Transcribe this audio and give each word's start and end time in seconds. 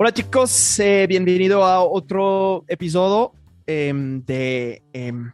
Hola 0.00 0.12
chicos, 0.12 0.78
eh, 0.78 1.06
bienvenido 1.08 1.64
a 1.64 1.82
otro 1.84 2.64
episodio 2.68 3.32
em, 3.66 4.22
de 4.24 4.80
em, 4.92 5.32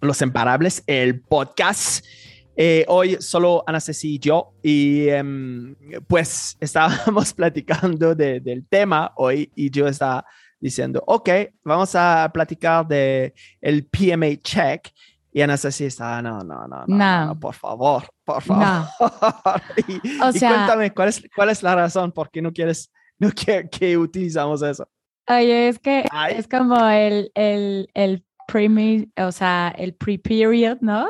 Los 0.00 0.22
Imparables, 0.22 0.84
el 0.86 1.20
podcast. 1.20 2.06
Eh, 2.54 2.84
hoy 2.88 3.16
solo 3.20 3.64
Ana 3.66 3.80
Ceci 3.80 4.14
y 4.14 4.18
yo, 4.18 4.54
y 4.62 5.08
em, 5.08 5.74
pues 6.06 6.56
estábamos 6.60 7.32
platicando 7.34 8.14
del 8.14 8.66
tema 8.68 9.12
hoy 9.16 9.50
y 9.54 9.70
yo 9.70 9.86
estaba 9.88 10.24
diciendo, 10.60 11.02
ok, 11.06 11.28
vamos 11.64 11.94
a 11.94 12.30
platicar 12.32 12.86
de 12.86 13.34
el 13.60 13.86
PMA 13.86 14.36
check. 14.42 14.88
Y 15.34 15.40
Ana 15.40 15.56
Ceci 15.56 15.86
estaba, 15.86 16.20
no, 16.20 16.40
no, 16.40 16.68
no, 16.68 16.84
no, 16.86 17.40
por 17.40 17.54
favor, 17.54 18.04
por 18.22 18.42
favor. 18.42 18.86
y, 19.88 19.94
y 19.94 20.18
cuéntame, 20.18 20.92
¿cuál 20.92 21.08
es, 21.08 21.22
¿cuál 21.34 21.48
es 21.48 21.62
la 21.62 21.74
razón 21.74 22.12
por 22.12 22.30
qué 22.30 22.42
no 22.42 22.52
quieres, 22.52 22.92
no 23.18 23.30
que, 23.30 23.66
que 23.70 23.96
utilizamos 23.96 24.60
eso? 24.60 24.86
Oye, 25.26 25.68
es 25.68 25.78
que 25.78 26.04
es 26.30 26.48
como 26.48 26.86
el, 26.86 27.30
el, 27.34 27.88
el 27.94 28.26
pre, 28.46 29.08
o 29.16 29.32
sea, 29.32 29.74
el 29.78 29.94
pre-period, 29.94 30.78
¿no? 30.82 31.06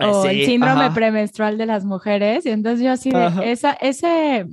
O 0.00 0.26
el 0.26 0.44
síndrome 0.46 0.90
premenstrual 0.90 1.58
de 1.58 1.66
las 1.66 1.84
mujeres. 1.84 2.46
Y 2.46 2.50
entonces 2.50 2.84
yo 2.84 2.92
así 2.92 3.10
de, 3.10 3.50
esa, 3.50 3.72
ese, 3.72 4.46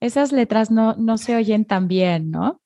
esas 0.00 0.32
letras 0.32 0.70
no, 0.70 0.94
no 0.96 1.18
se 1.18 1.36
oyen 1.36 1.64
tan 1.64 1.88
bien, 1.88 2.30
¿no? 2.30 2.60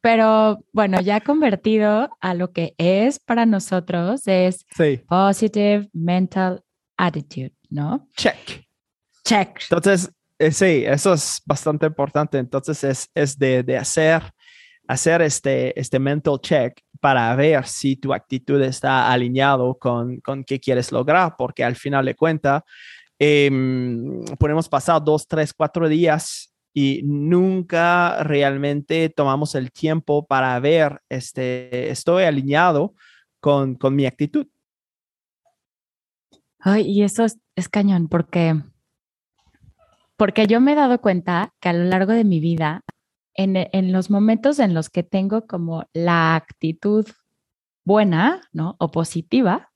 Pero 0.00 0.58
bueno, 0.72 1.00
ya 1.00 1.20
convertido 1.20 2.10
a 2.20 2.34
lo 2.34 2.52
que 2.52 2.74
es 2.78 3.18
para 3.18 3.44
nosotros 3.44 4.22
es 4.26 4.64
positive 5.08 5.88
mental 5.92 6.62
attitude, 6.96 7.54
¿no? 7.70 8.08
Check. 8.16 8.64
Check. 9.24 9.60
Entonces, 9.62 10.12
eh, 10.38 10.52
sí, 10.52 10.84
eso 10.86 11.14
es 11.14 11.42
bastante 11.44 11.86
importante. 11.86 12.38
Entonces 12.38 12.84
es, 12.84 13.10
es 13.14 13.36
de, 13.36 13.64
de 13.64 13.76
hacer 13.76 14.22
hacer 14.88 15.22
este, 15.22 15.78
este 15.78 15.98
mental 15.98 16.38
check 16.40 16.80
para 17.00 17.34
ver 17.36 17.66
si 17.66 17.96
tu 17.96 18.12
actitud 18.12 18.60
está 18.62 19.10
alineado 19.10 19.78
con, 19.78 20.20
con 20.20 20.44
qué 20.44 20.60
quieres 20.60 20.92
lograr, 20.92 21.34
porque 21.36 21.64
al 21.64 21.76
final 21.76 22.04
de 22.04 22.14
cuentas, 22.14 22.62
em, 23.18 24.24
podemos 24.38 24.68
pasar 24.68 25.02
dos, 25.02 25.26
tres, 25.26 25.52
cuatro 25.52 25.88
días 25.88 26.52
y 26.74 27.00
nunca 27.04 28.22
realmente 28.22 29.08
tomamos 29.08 29.54
el 29.54 29.72
tiempo 29.72 30.26
para 30.26 30.58
ver, 30.60 31.00
este, 31.08 31.90
estoy 31.90 32.24
alineado 32.24 32.94
con, 33.40 33.76
con 33.76 33.94
mi 33.94 34.06
actitud. 34.06 34.46
Ay, 36.58 36.82
y 36.82 37.02
eso 37.02 37.24
es, 37.24 37.38
es 37.54 37.68
cañón, 37.68 38.08
porque, 38.08 38.60
porque 40.16 40.46
yo 40.46 40.60
me 40.60 40.72
he 40.72 40.74
dado 40.74 41.00
cuenta 41.00 41.54
que 41.60 41.68
a 41.68 41.72
lo 41.72 41.84
largo 41.84 42.12
de 42.12 42.24
mi 42.24 42.40
vida 42.40 42.82
en, 43.36 43.92
los 43.92 44.10
momentos 44.10 44.58
en 44.58 44.74
los 44.74 44.90
que 44.90 45.02
tengo 45.02 45.46
como 45.46 45.88
la 45.92 46.34
actitud 46.34 47.06
buena, 47.84 48.42
¿no? 48.52 48.76
O 48.78 48.90
positiva, 48.90 49.70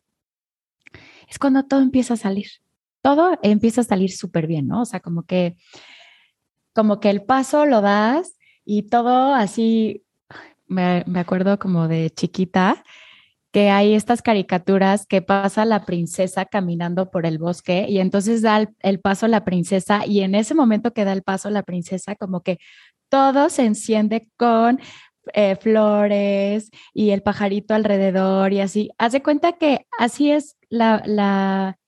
es 1.28 1.39
cuando 1.39 1.64
todo 1.64 1.81
empieza 1.81 2.14
a 2.14 2.16
salir. 2.16 2.48
Todo 3.03 3.38
empieza 3.42 3.83
a 3.83 3.84
salir 3.84 4.11
súper 4.11 4.47
bien, 4.47 4.66
¿no? 4.66 4.83
O 4.83 4.84
sea, 4.84 5.00
como 5.00 5.25
que, 5.25 5.56
como 6.75 7.00
que 7.00 7.11
el 7.11 7.22
paso 7.22 7.66
lo 7.66 7.81
das 7.81 8.36
y 8.64 8.84
todo 8.84 9.34
así, 9.34 10.05
me, 10.66 11.05
me 11.06 11.20
acuerdo 11.20 11.58
como 11.58 11.88
de 11.88 12.11
chiquita, 12.11 12.84
que 13.53 13.70
hay 13.70 13.94
estas 13.94 14.22
caricaturas 14.22 15.06
que 15.06 15.22
pasa 15.22 15.64
la 15.64 15.84
princesa 15.84 16.44
caminando 16.44 17.10
por 17.10 17.26
el 17.26 17.38
bosque 17.38 17.87
y 17.88 17.99
entonces 17.99 18.43
da 18.43 18.59
el, 18.59 18.69
el, 18.81 19.00
paso 19.00 19.26
la 19.26 19.44
princesa 19.44 20.06
y 20.06 20.20
en 20.20 20.37
ese 20.37 20.54
momento 20.54 20.93
que 20.93 21.04
da 21.04 21.12
el 21.12 21.22
paso 21.22 21.50
la 21.50 21.65
princesa 21.65 22.15
como 22.15 22.43
que 22.43 22.59
todo 23.10 23.50
se 23.50 23.66
enciende 23.66 24.31
con 24.38 24.81
eh, 25.34 25.56
flores 25.56 26.71
y 26.94 27.10
el 27.10 27.22
pajarito 27.22 27.75
alrededor 27.75 28.53
y 28.53 28.60
así. 28.60 28.91
Haz 28.97 29.12
de 29.12 29.22
cuenta 29.22 29.59
que 29.59 29.87
así 29.98 30.31
es 30.31 30.56
la, 30.71 31.03
la, 31.04 31.78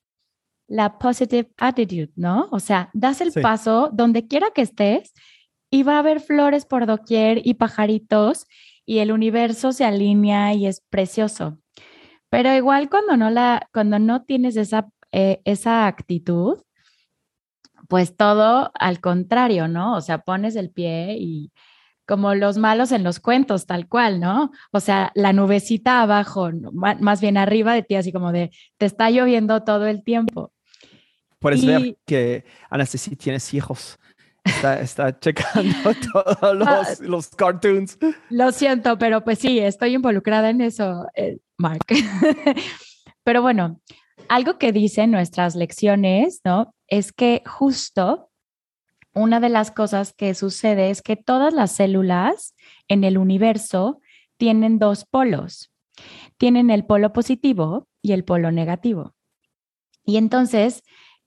la 0.69 0.99
positive 0.99 1.51
attitude, 1.57 2.11
¿no? 2.17 2.49
O 2.53 2.61
sea, 2.61 2.91
das 2.93 3.21
el 3.21 3.33
paso 3.33 3.91
donde 3.93 4.27
quiera 4.27 4.51
que 4.55 4.63
estés 4.63 5.15
y 5.71 5.83
va 5.83 5.97
a 5.97 6.01
haber 6.01 6.21
flores 6.21 6.67
por 6.67 6.87
doquier 6.87 7.41
y 7.45 7.55
pajaritos 7.55 8.47
y 8.85 8.99
el 8.99 9.13
universo 9.13 9.73
se 9.73 9.85
alinea 9.85 10.55
y 10.55 10.67
es 10.67 10.83
precioso. 10.91 11.59
Pero 12.29 12.55
igual 12.55 12.91
cuando 12.91 13.17
no 13.17 13.31
la, 13.31 13.69
cuando 13.73 13.99
no 13.99 14.25
tienes 14.25 14.57
esa, 14.57 14.91
eh, 15.13 15.41
esa 15.45 15.87
actitud, 15.87 16.59
pues 17.93 18.17
todo 18.17 18.73
al 18.73 19.01
contrario, 19.01 19.69
¿no? 19.69 19.95
O 19.95 20.01
sea, 20.01 20.23
pones 20.23 20.57
el 20.57 20.71
pie 20.71 21.15
y 21.19 21.53
como 22.07 22.35
los 22.35 22.57
malos 22.57 22.91
en 22.91 23.05
los 23.05 23.21
cuentos, 23.21 23.67
tal 23.67 23.87
cual, 23.87 24.19
¿no? 24.19 24.51
O 24.71 24.81
sea, 24.81 25.13
la 25.15 25.35
nubecita 25.35 26.01
abajo, 26.01 26.49
más 26.73 27.21
bien 27.21 27.37
arriba 27.37 27.75
de 27.75 27.83
ti, 27.83 27.97
así 27.97 28.11
como 28.11 28.33
de, 28.33 28.51
te 28.79 28.87
está 28.87 29.11
lloviendo 29.11 29.63
todo 29.63 29.87
el 29.89 30.03
tiempo. 30.05 30.55
Puedes 31.39 31.67
ver 31.67 31.99
que 32.07 32.47
Ana 32.71 32.87
Ceci 32.87 33.15
tienes 33.15 33.53
hijos. 33.53 33.99
Está, 34.43 35.19
checando 35.21 35.93
todos 36.15 36.39
ah, 36.67 36.85
los, 37.03 37.29
cartoons. 37.29 37.99
Lo 38.31 38.53
siento, 38.53 38.97
pero 38.97 39.23
pues 39.23 39.39
sí, 39.39 39.59
estoy 39.59 39.97
involucrada 39.97 40.49
en 40.49 40.63
eso, 40.63 41.09
eh, 41.15 41.41
Mark. 41.59 41.85
pero 43.23 43.43
bueno, 43.43 43.83
algo 44.33 44.57
que 44.57 44.73
dicen 44.73 45.11
nuestras 45.11 45.55
lecciones, 45.57 46.41
¿no? 46.43 46.75
Es 46.89 47.13
que 47.13 47.43
justo 47.45 48.31
una 49.13 49.41
de 49.41 49.51
las 49.51 49.71
cosas 49.71 50.15
que 50.15 50.35
sucede 50.35 50.89
es 50.89 51.03
que 51.03 51.17
todas 51.17 51.53
las 51.53 51.73
células 51.73 52.55
en 52.89 53.05
el 53.05 53.19
universo 53.19 54.01
tienen 54.39 54.79
dos 54.79 55.05
polos. 55.05 55.71
Tienen 56.39 56.71
el 56.71 56.87
polo 56.87 57.13
positivo 57.13 57.89
y 58.01 58.13
el 58.13 58.25
polo 58.25 58.51
negativo. 58.53 59.15
Y 60.03 60.17
entonces, 60.17 60.83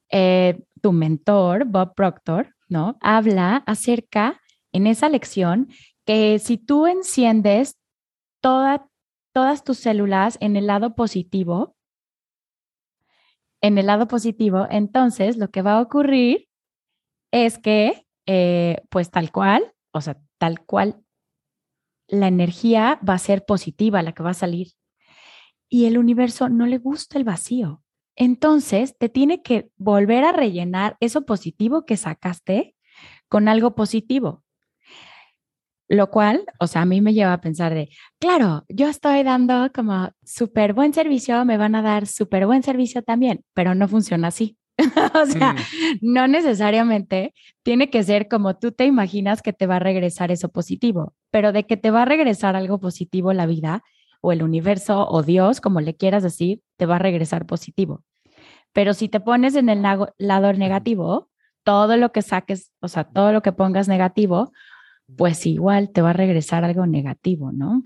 eh, 0.09 0.63
tu 0.81 0.91
mentor, 0.91 1.65
Bob 1.65 1.93
Proctor, 1.93 2.55
¿no? 2.69 2.97
Habla 3.01 3.57
acerca 3.67 4.41
en 4.71 4.87
esa 4.87 5.09
lección 5.09 5.69
que 6.07 6.39
si 6.39 6.57
tú 6.57 6.87
enciendes 6.87 7.77
todas 8.41 9.63
tus 9.63 9.77
células 9.77 10.39
en 10.41 10.55
el 10.55 10.65
lado 10.65 10.95
positivo, 10.95 11.74
en 13.65 13.79
el 13.79 13.87
lado 13.87 14.07
positivo, 14.07 14.67
entonces 14.69 15.37
lo 15.37 15.49
que 15.49 15.63
va 15.63 15.77
a 15.77 15.81
ocurrir 15.81 16.47
es 17.31 17.57
que, 17.57 18.05
eh, 18.27 18.77
pues 18.89 19.09
tal 19.09 19.31
cual, 19.31 19.73
o 19.91 20.01
sea, 20.01 20.19
tal 20.37 20.63
cual, 20.63 21.01
la 22.07 22.27
energía 22.27 22.99
va 23.07 23.15
a 23.15 23.19
ser 23.19 23.43
positiva, 23.43 24.03
la 24.03 24.11
que 24.11 24.21
va 24.21 24.29
a 24.29 24.35
salir. 24.35 24.73
Y 25.67 25.85
el 25.85 25.97
universo 25.97 26.47
no 26.47 26.67
le 26.67 26.77
gusta 26.77 27.17
el 27.17 27.23
vacío. 27.23 27.81
Entonces, 28.15 28.95
te 28.99 29.09
tiene 29.09 29.41
que 29.41 29.71
volver 29.77 30.25
a 30.25 30.31
rellenar 30.31 30.95
eso 30.99 31.25
positivo 31.25 31.87
que 31.87 31.97
sacaste 31.97 32.75
con 33.29 33.47
algo 33.47 33.73
positivo. 33.73 34.44
Lo 35.87 36.09
cual, 36.09 36.45
o 36.59 36.67
sea, 36.67 36.81
a 36.81 36.85
mí 36.85 36.99
me 37.01 37.13
lleva 37.13 37.33
a 37.33 37.41
pensar 37.41 37.73
de, 37.73 37.89
claro, 38.19 38.65
yo 38.69 38.87
estoy 38.87 39.23
dando 39.23 39.69
como 39.73 40.09
súper 40.23 40.73
buen 40.73 40.93
servicio, 40.93 41.45
me 41.45 41.57
van 41.57 41.75
a 41.75 41.83
dar 41.83 42.07
súper 42.07 42.47
buen 42.47 42.63
servicio 42.63 43.03
también, 43.03 43.43
pero 43.53 43.75
no 43.75 43.87
funciona 43.87 44.29
así. 44.29 44.57
o 45.13 45.25
sea, 45.25 45.53
mm. 45.53 45.97
no 46.01 46.27
necesariamente 46.27 47.33
tiene 47.63 47.89
que 47.89 48.03
ser 48.03 48.27
como 48.27 48.57
tú 48.57 48.71
te 48.71 48.85
imaginas 48.85 49.41
que 49.41 49.53
te 49.53 49.67
va 49.67 49.77
a 49.77 49.79
regresar 49.79 50.31
eso 50.31 50.49
positivo, 50.49 51.13
pero 51.31 51.51
de 51.51 51.65
que 51.65 51.77
te 51.77 51.91
va 51.91 52.01
a 52.01 52.05
regresar 52.05 52.55
algo 52.55 52.79
positivo 52.79 53.31
la 53.31 53.45
vida 53.45 53.83
o 54.21 54.31
el 54.31 54.43
universo 54.43 55.07
o 55.07 55.21
Dios, 55.21 55.61
como 55.61 55.81
le 55.81 55.95
quieras 55.95 56.23
decir, 56.23 56.61
te 56.77 56.85
va 56.85 56.95
a 56.95 56.99
regresar 56.99 57.45
positivo. 57.45 58.03
Pero 58.73 58.93
si 58.93 59.07
te 59.07 59.19
pones 59.19 59.55
en 59.55 59.69
el 59.69 59.81
lado 59.81 60.53
negativo, 60.53 61.29
todo 61.63 61.95
lo 61.95 62.11
que 62.11 62.21
saques, 62.21 62.71
o 62.81 62.87
sea, 62.87 63.05
todo 63.05 63.31
lo 63.31 63.41
que 63.41 63.51
pongas 63.51 63.87
negativo, 63.87 64.51
pues 65.15 65.45
igual 65.45 65.91
te 65.91 66.01
va 66.01 66.11
a 66.11 66.13
regresar 66.13 66.63
algo 66.63 66.85
negativo, 66.85 67.51
¿no? 67.51 67.83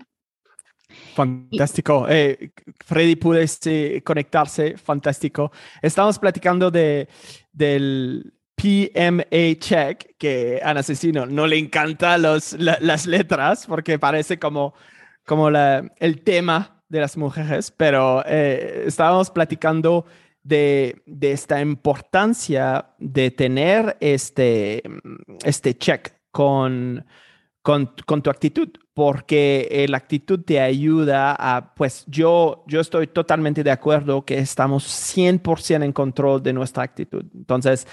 Fantástico. 1.14 2.06
Eh, 2.08 2.52
Freddy 2.84 3.16
pude 3.16 4.02
conectarse, 4.02 4.76
fantástico. 4.76 5.52
Estamos 5.82 6.18
platicando 6.18 6.70
de, 6.70 7.08
del 7.52 8.32
PMA 8.56 9.58
check, 9.58 10.16
que 10.18 10.60
a 10.62 10.70
Asesino 10.70 11.26
no 11.26 11.46
le 11.46 11.58
encanta 11.58 12.18
las 12.18 13.06
letras 13.06 13.66
porque 13.66 13.98
parece 13.98 14.38
como, 14.38 14.74
como 15.24 15.50
la, 15.50 15.92
el 15.98 16.22
tema 16.22 16.82
de 16.88 17.00
las 17.00 17.16
mujeres, 17.16 17.70
pero 17.70 18.22
eh, 18.26 18.84
estábamos 18.86 19.30
platicando 19.30 20.06
de, 20.42 21.02
de, 21.06 21.32
esta 21.32 21.60
importancia 21.60 22.90
de 22.98 23.30
tener 23.30 23.96
este, 24.00 24.82
este 25.44 25.76
check 25.76 26.19
con, 26.30 27.04
con, 27.62 27.92
con, 28.06 28.22
tu 28.22 28.30
actitud, 28.30 28.68
porque 28.94 29.86
la 29.88 29.98
actitud 29.98 30.40
te 30.44 30.60
ayuda 30.60 31.36
a, 31.38 31.74
pues 31.74 32.04
yo, 32.06 32.64
yo 32.66 32.80
estoy 32.80 33.06
totalmente 33.06 33.62
de 33.62 33.70
acuerdo 33.70 34.24
que 34.24 34.38
estamos 34.38 34.84
100% 35.16 35.84
en 35.84 35.92
control 35.92 36.42
de 36.42 36.52
nuestra 36.52 36.84
actitud. 36.84 37.24
Entonces, 37.34 37.86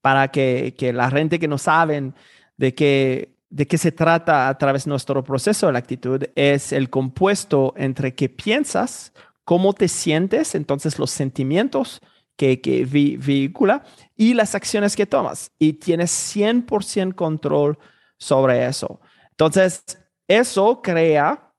para 0.00 0.28
que, 0.28 0.74
que 0.76 0.92
la 0.92 1.10
gente 1.10 1.38
que 1.38 1.48
no 1.48 1.58
saben 1.58 2.14
de 2.56 2.74
qué, 2.74 3.36
de 3.50 3.66
qué 3.66 3.78
se 3.78 3.92
trata 3.92 4.48
a 4.48 4.58
través 4.58 4.84
de 4.84 4.90
nuestro 4.90 5.22
proceso 5.24 5.66
de 5.66 5.72
la 5.72 5.78
actitud, 5.78 6.24
es 6.34 6.72
el 6.72 6.90
compuesto 6.90 7.74
entre 7.76 8.14
qué 8.14 8.28
piensas, 8.28 9.12
cómo 9.44 9.72
te 9.72 9.88
sientes, 9.88 10.54
entonces 10.54 10.98
los 10.98 11.10
sentimientos 11.10 12.00
que, 12.38 12.60
que 12.60 12.86
vehicula 12.86 13.82
y 14.16 14.32
las 14.32 14.54
acciones 14.54 14.96
que 14.96 15.06
tomas. 15.06 15.50
Y 15.58 15.74
tienes 15.74 16.10
100% 16.34 17.14
control 17.14 17.78
sobre 18.16 18.64
eso. 18.64 19.00
Entonces, 19.30 19.84
eso 20.28 20.80
crea 20.80 21.52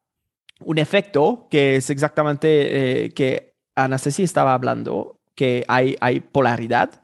un 0.61 0.77
efecto 0.77 1.47
que 1.51 1.75
es 1.75 1.89
exactamente 1.89 3.05
eh, 3.05 3.09
que 3.11 3.55
Ana 3.75 3.97
Ceci 3.97 4.23
estaba 4.23 4.53
hablando, 4.53 5.19
que 5.35 5.65
hay, 5.67 5.97
hay 5.99 6.21
polaridad. 6.21 7.01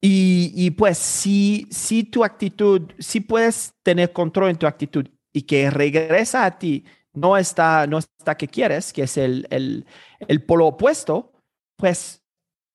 Y, 0.00 0.52
y, 0.54 0.70
pues 0.70 0.98
si, 0.98 1.66
si 1.70 2.04
tu 2.04 2.24
actitud, 2.24 2.82
si 2.98 3.20
puedes 3.20 3.74
tener 3.82 4.12
control 4.12 4.50
en 4.50 4.56
tu 4.56 4.66
actitud 4.66 5.06
y 5.32 5.42
que 5.42 5.70
regresa 5.70 6.44
a 6.44 6.58
ti, 6.58 6.84
no 7.14 7.36
está, 7.36 7.86
no 7.86 7.98
está 7.98 8.36
que 8.36 8.48
quieres, 8.48 8.92
que 8.92 9.02
es 9.02 9.16
el, 9.16 9.46
el, 9.50 9.86
el 10.26 10.42
polo 10.42 10.66
opuesto, 10.66 11.32
pues 11.76 12.21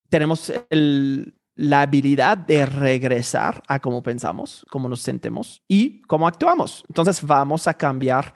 tenemos 0.10 0.52
el, 0.70 1.36
la 1.56 1.82
habilidad 1.82 2.38
de 2.38 2.66
regresar 2.66 3.64
a 3.68 3.80
cómo 3.80 4.04
pensamos, 4.04 4.66
cómo 4.70 4.88
nos 4.88 5.02
sentimos 5.02 5.64
y 5.68 6.02
cómo 6.04 6.28
actuamos. 6.28 6.84
Entonces 6.88 7.22
vamos 7.24 7.68
a 7.68 7.74
cambiar 7.74 8.34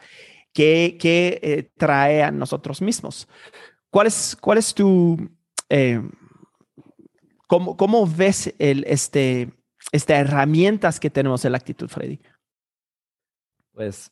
qué, 0.54 0.98
qué 1.00 1.40
eh, 1.42 1.72
trae 1.78 2.24
a 2.24 2.32
nosotros 2.32 2.82
mismos. 2.82 3.28
¿Cuál 3.90 4.08
es, 4.08 4.36
cuál 4.36 4.58
es 4.58 4.74
tu... 4.74 5.30
Eh, 5.70 6.02
cómo, 7.48 7.78
cómo, 7.78 8.08
ves 8.08 8.54
el, 8.58 8.84
este, 8.88 9.54
estas 9.92 10.20
herramientas 10.20 11.00
que 11.00 11.10
tenemos 11.10 11.46
en 11.46 11.52
la 11.52 11.60
actitud, 11.60 11.88
Freddy? 11.88 12.20
Pues, 13.74 14.12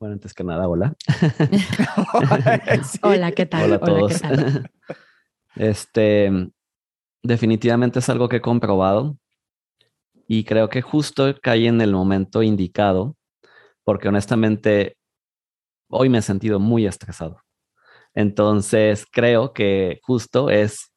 bueno, 0.00 0.14
antes 0.14 0.32
que 0.32 0.42
nada, 0.42 0.68
hola. 0.68 0.94
Hola, 3.02 3.32
¿qué 3.32 3.46
tal? 3.46 3.64
Hola 3.64 3.76
a 3.76 3.80
todos. 3.80 4.12
¿qué 4.12 4.28
tal? 4.28 4.70
Este, 5.54 6.30
definitivamente 7.22 8.00
es 8.00 8.08
algo 8.08 8.28
que 8.28 8.36
he 8.36 8.40
comprobado 8.40 9.16
y 10.26 10.44
creo 10.44 10.68
que 10.68 10.82
justo 10.82 11.34
caí 11.40 11.66
en 11.66 11.80
el 11.80 11.92
momento 11.92 12.42
indicado 12.42 13.16
porque 13.84 14.08
honestamente 14.08 14.96
hoy 15.88 16.08
me 16.08 16.18
he 16.18 16.22
sentido 16.22 16.58
muy 16.58 16.86
estresado. 16.86 17.38
Entonces 18.14 19.06
creo 19.10 19.52
que 19.52 20.00
justo 20.02 20.50
es 20.50 20.92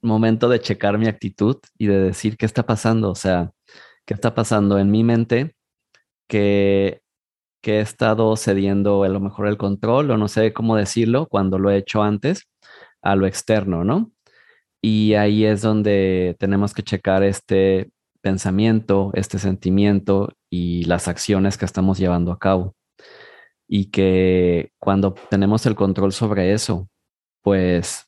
momento 0.00 0.48
de 0.48 0.60
checar 0.60 0.98
mi 0.98 1.06
actitud 1.06 1.56
y 1.76 1.86
de 1.86 1.98
decir 1.98 2.36
qué 2.36 2.46
está 2.46 2.64
pasando, 2.64 3.10
o 3.10 3.14
sea, 3.14 3.50
qué 4.06 4.14
está 4.14 4.34
pasando 4.34 4.78
en 4.78 4.90
mi 4.90 5.04
mente 5.04 5.54
que, 6.28 7.02
que 7.62 7.78
he 7.78 7.80
estado 7.80 8.36
cediendo 8.36 9.02
a 9.04 9.08
lo 9.08 9.20
mejor 9.20 9.48
el 9.48 9.56
control 9.56 10.10
o 10.10 10.16
no 10.16 10.28
sé 10.28 10.52
cómo 10.52 10.76
decirlo 10.76 11.26
cuando 11.26 11.58
lo 11.58 11.70
he 11.70 11.78
hecho 11.78 12.02
antes 12.02 12.48
a 13.02 13.16
lo 13.16 13.26
externo, 13.26 13.84
¿no? 13.84 14.12
Y 14.80 15.14
ahí 15.14 15.44
es 15.44 15.62
donde 15.62 16.36
tenemos 16.38 16.72
que 16.72 16.82
checar 16.82 17.22
este 17.22 17.90
pensamiento, 18.20 19.10
este 19.14 19.38
sentimiento 19.38 20.32
y 20.50 20.84
las 20.84 21.08
acciones 21.08 21.58
que 21.58 21.64
estamos 21.64 21.98
llevando 21.98 22.32
a 22.32 22.38
cabo. 22.38 22.74
Y 23.66 23.86
que 23.86 24.72
cuando 24.78 25.14
tenemos 25.30 25.66
el 25.66 25.74
control 25.74 26.12
sobre 26.12 26.52
eso, 26.52 26.88
pues 27.42 28.06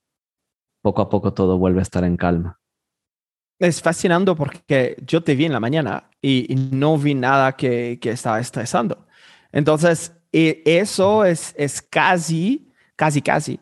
poco 0.82 1.02
a 1.02 1.08
poco 1.10 1.34
todo 1.34 1.58
vuelve 1.58 1.80
a 1.80 1.82
estar 1.82 2.04
en 2.04 2.16
calma. 2.16 2.58
Es 3.58 3.82
fascinante 3.82 4.34
porque 4.34 4.96
yo 5.04 5.22
te 5.22 5.34
vi 5.34 5.44
en 5.44 5.52
la 5.52 5.60
mañana 5.60 6.08
y, 6.22 6.54
no 6.72 6.96
vi 6.96 7.14
nada 7.14 7.52
que, 7.52 7.98
que, 8.00 8.10
estaba 8.10 8.40
estresando. 8.40 9.06
Entonces, 9.52 10.16
e, 10.32 10.62
eso 10.64 11.26
es, 11.26 11.52
es 11.58 11.82
casi, 11.82 12.72
casi, 12.96 13.20
casi 13.20 13.60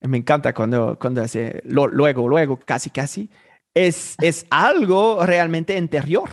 me 0.00 0.18
encanta 0.18 0.54
cuando, 0.54 0.98
cuando 0.98 1.22
hace 1.22 1.60
luego, 1.64 2.28
luego, 2.28 2.58
casi, 2.58 2.90
casi. 2.90 3.30
Es, 3.74 4.14
es 4.20 4.46
algo 4.50 5.24
realmente 5.24 5.76
interior. 5.76 6.28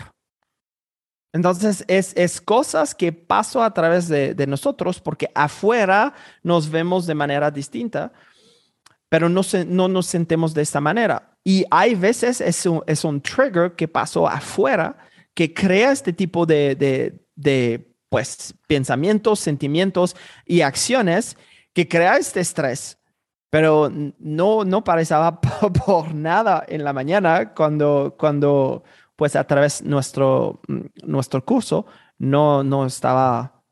Entonces, 1.34 1.84
es, 1.88 2.14
es 2.16 2.40
cosas 2.40 2.96
que 2.96 3.12
pasan 3.12 3.64
a 3.64 3.74
través 3.74 4.08
de, 4.08 4.34
de, 4.34 4.48
nosotros 4.48 5.02
porque 5.02 5.30
afuera 5.36 6.14
nos 6.44 6.70
vemos 6.70 7.06
de 7.08 7.16
manera 7.16 7.52
distinta, 7.52 8.14
pero 9.10 9.28
no, 9.28 9.44
se, 9.44 9.66
no 9.66 9.88
nos 9.88 10.06
sentimos 10.06 10.54
de 10.54 10.62
esta 10.62 10.80
manera. 10.80 11.38
Y 11.44 11.66
hay 11.72 11.96
veces 11.96 12.40
es 12.40 12.66
un, 12.66 12.84
es 12.88 13.04
un 13.04 13.20
trigger 13.22 13.74
que 13.76 13.88
pasó 13.88 14.28
afuera 14.28 14.98
que 15.34 15.54
crea 15.54 15.92
este 15.92 16.14
tipo 16.14 16.46
de, 16.46 16.76
de, 16.76 17.20
de 17.36 17.94
pues, 18.08 18.56
pensamientos, 18.68 19.40
sentimientos 19.40 20.16
y 20.46 20.62
acciones 20.62 21.36
que 21.74 21.88
crea 21.90 22.16
este 22.16 22.40
estrés 22.40 22.98
pero 23.56 23.90
no, 24.20 24.66
no 24.66 24.84
parecía 24.84 25.32
por 25.86 26.14
nada 26.14 26.66
en 26.68 26.84
la 26.84 26.92
mañana 26.92 27.54
cuando, 27.54 28.14
cuando 28.18 28.84
pues 29.16 29.38
a 29.38 29.48
través 29.48 29.82
de 29.82 29.90
nuestro, 29.90 30.60
mm, 30.68 30.82
nuestro 31.06 31.46
curso 31.46 31.86
no, 32.18 32.66
no 32.66 32.86
estaba, 32.86 33.64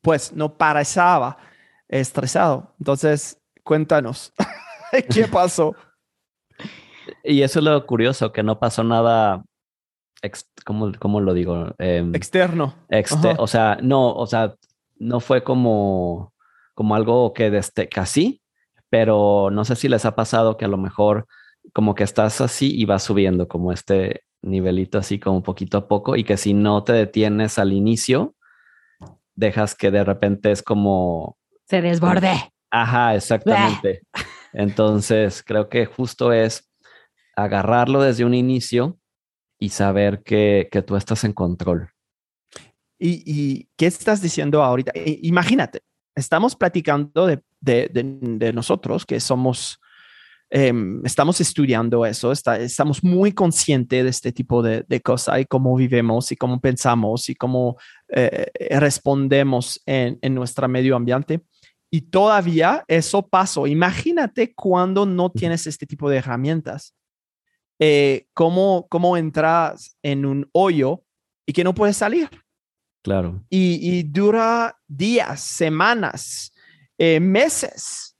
pues 0.00 0.32
no 0.32 0.56
parecía 0.56 1.36
estresado. 1.88 2.72
Entonces, 2.78 3.42
cuéntanos, 3.64 4.32
¿qué 5.12 5.26
pasó? 5.26 5.74
Y 7.24 7.42
eso 7.42 7.58
es 7.58 7.64
lo 7.64 7.84
curioso, 7.84 8.30
que 8.30 8.44
no 8.44 8.60
pasó 8.60 8.84
nada, 8.84 9.42
¿cómo, 10.64 11.20
lo 11.20 11.34
digo? 11.34 11.74
Em, 11.78 12.14
externo. 12.14 12.76
o 13.38 13.48
sea, 13.48 13.76
no, 13.82 14.14
o 14.14 14.26
sea, 14.28 14.54
no 15.00 15.18
fue 15.18 15.42
como, 15.42 16.32
como 16.74 16.94
algo 16.94 17.32
que 17.32 17.50
desde 17.50 17.88
casi, 17.88 18.41
pero 18.92 19.48
no 19.50 19.64
sé 19.64 19.74
si 19.74 19.88
les 19.88 20.04
ha 20.04 20.14
pasado 20.14 20.58
que 20.58 20.66
a 20.66 20.68
lo 20.68 20.76
mejor 20.76 21.26
como 21.72 21.94
que 21.94 22.04
estás 22.04 22.42
así 22.42 22.78
y 22.78 22.84
vas 22.84 23.02
subiendo 23.02 23.48
como 23.48 23.72
este 23.72 24.24
nivelito 24.42 24.98
así 24.98 25.18
como 25.18 25.42
poquito 25.42 25.78
a 25.78 25.88
poco 25.88 26.14
y 26.14 26.24
que 26.24 26.36
si 26.36 26.52
no 26.52 26.84
te 26.84 26.92
detienes 26.92 27.58
al 27.58 27.72
inicio, 27.72 28.34
dejas 29.34 29.74
que 29.74 29.90
de 29.90 30.04
repente 30.04 30.52
es 30.52 30.62
como... 30.62 31.38
Se 31.64 31.80
desborde. 31.80 32.52
Ajá, 32.70 33.14
exactamente. 33.14 34.02
Entonces, 34.52 35.42
creo 35.42 35.70
que 35.70 35.86
justo 35.86 36.30
es 36.34 36.70
agarrarlo 37.34 38.02
desde 38.02 38.26
un 38.26 38.34
inicio 38.34 38.98
y 39.58 39.70
saber 39.70 40.22
que, 40.22 40.68
que 40.70 40.82
tú 40.82 40.96
estás 40.96 41.24
en 41.24 41.32
control. 41.32 41.88
¿Y, 42.98 43.22
¿Y, 43.24 43.70
qué 43.78 43.86
estás 43.86 44.20
diciendo 44.20 44.62
ahorita? 44.62 44.92
Imagínate, 45.22 45.80
estamos 46.14 46.54
platicando 46.54 47.26
de 47.26 47.42
de, 47.62 48.52
nosotros 48.54 49.06
que 49.06 49.20
somos, 49.20 49.80
em, 50.50 51.00
estamos 51.04 51.40
estudiando 51.40 52.04
eso, 52.04 52.32
estamos 52.32 53.02
muy 53.02 53.32
conscientes 53.32 54.04
de 54.04 54.10
este 54.10 54.32
tipo 54.32 54.62
de, 54.62 55.00
cosas 55.00 55.40
y 55.40 55.46
cómo 55.46 55.74
vivimos 55.76 56.30
y 56.32 56.36
cómo 56.36 56.60
pensamos 56.60 57.28
y 57.28 57.34
cómo 57.34 57.76
eh, 58.08 58.50
respondemos 58.78 59.80
en, 59.86 60.18
en 60.20 60.34
nuestro 60.34 60.68
medio 60.68 60.96
ambiente. 60.96 61.40
Y 61.90 62.00
todavía 62.00 62.84
eso 62.88 63.28
pasó. 63.28 63.66
Imagínate 63.66 64.54
cuando 64.54 65.04
no 65.04 65.30
tienes 65.30 65.66
este 65.66 65.86
tipo 65.86 66.08
de 66.08 66.16
herramientas. 66.16 66.94
Eh, 67.84 68.28
cómo, 68.32 68.86
cómo 68.88 69.16
entras 69.16 69.96
en 70.02 70.24
un 70.24 70.48
hoyo 70.52 71.02
y 71.44 71.52
que 71.52 71.64
no 71.64 71.74
puedes 71.74 71.96
salir. 71.96 72.30
Claro. 73.02 73.44
Y, 73.50 73.78
y, 73.82 74.04
dura 74.04 74.78
días, 74.86 75.40
semanas, 75.40 76.54
eh, 77.04 77.18
meses. 77.18 78.16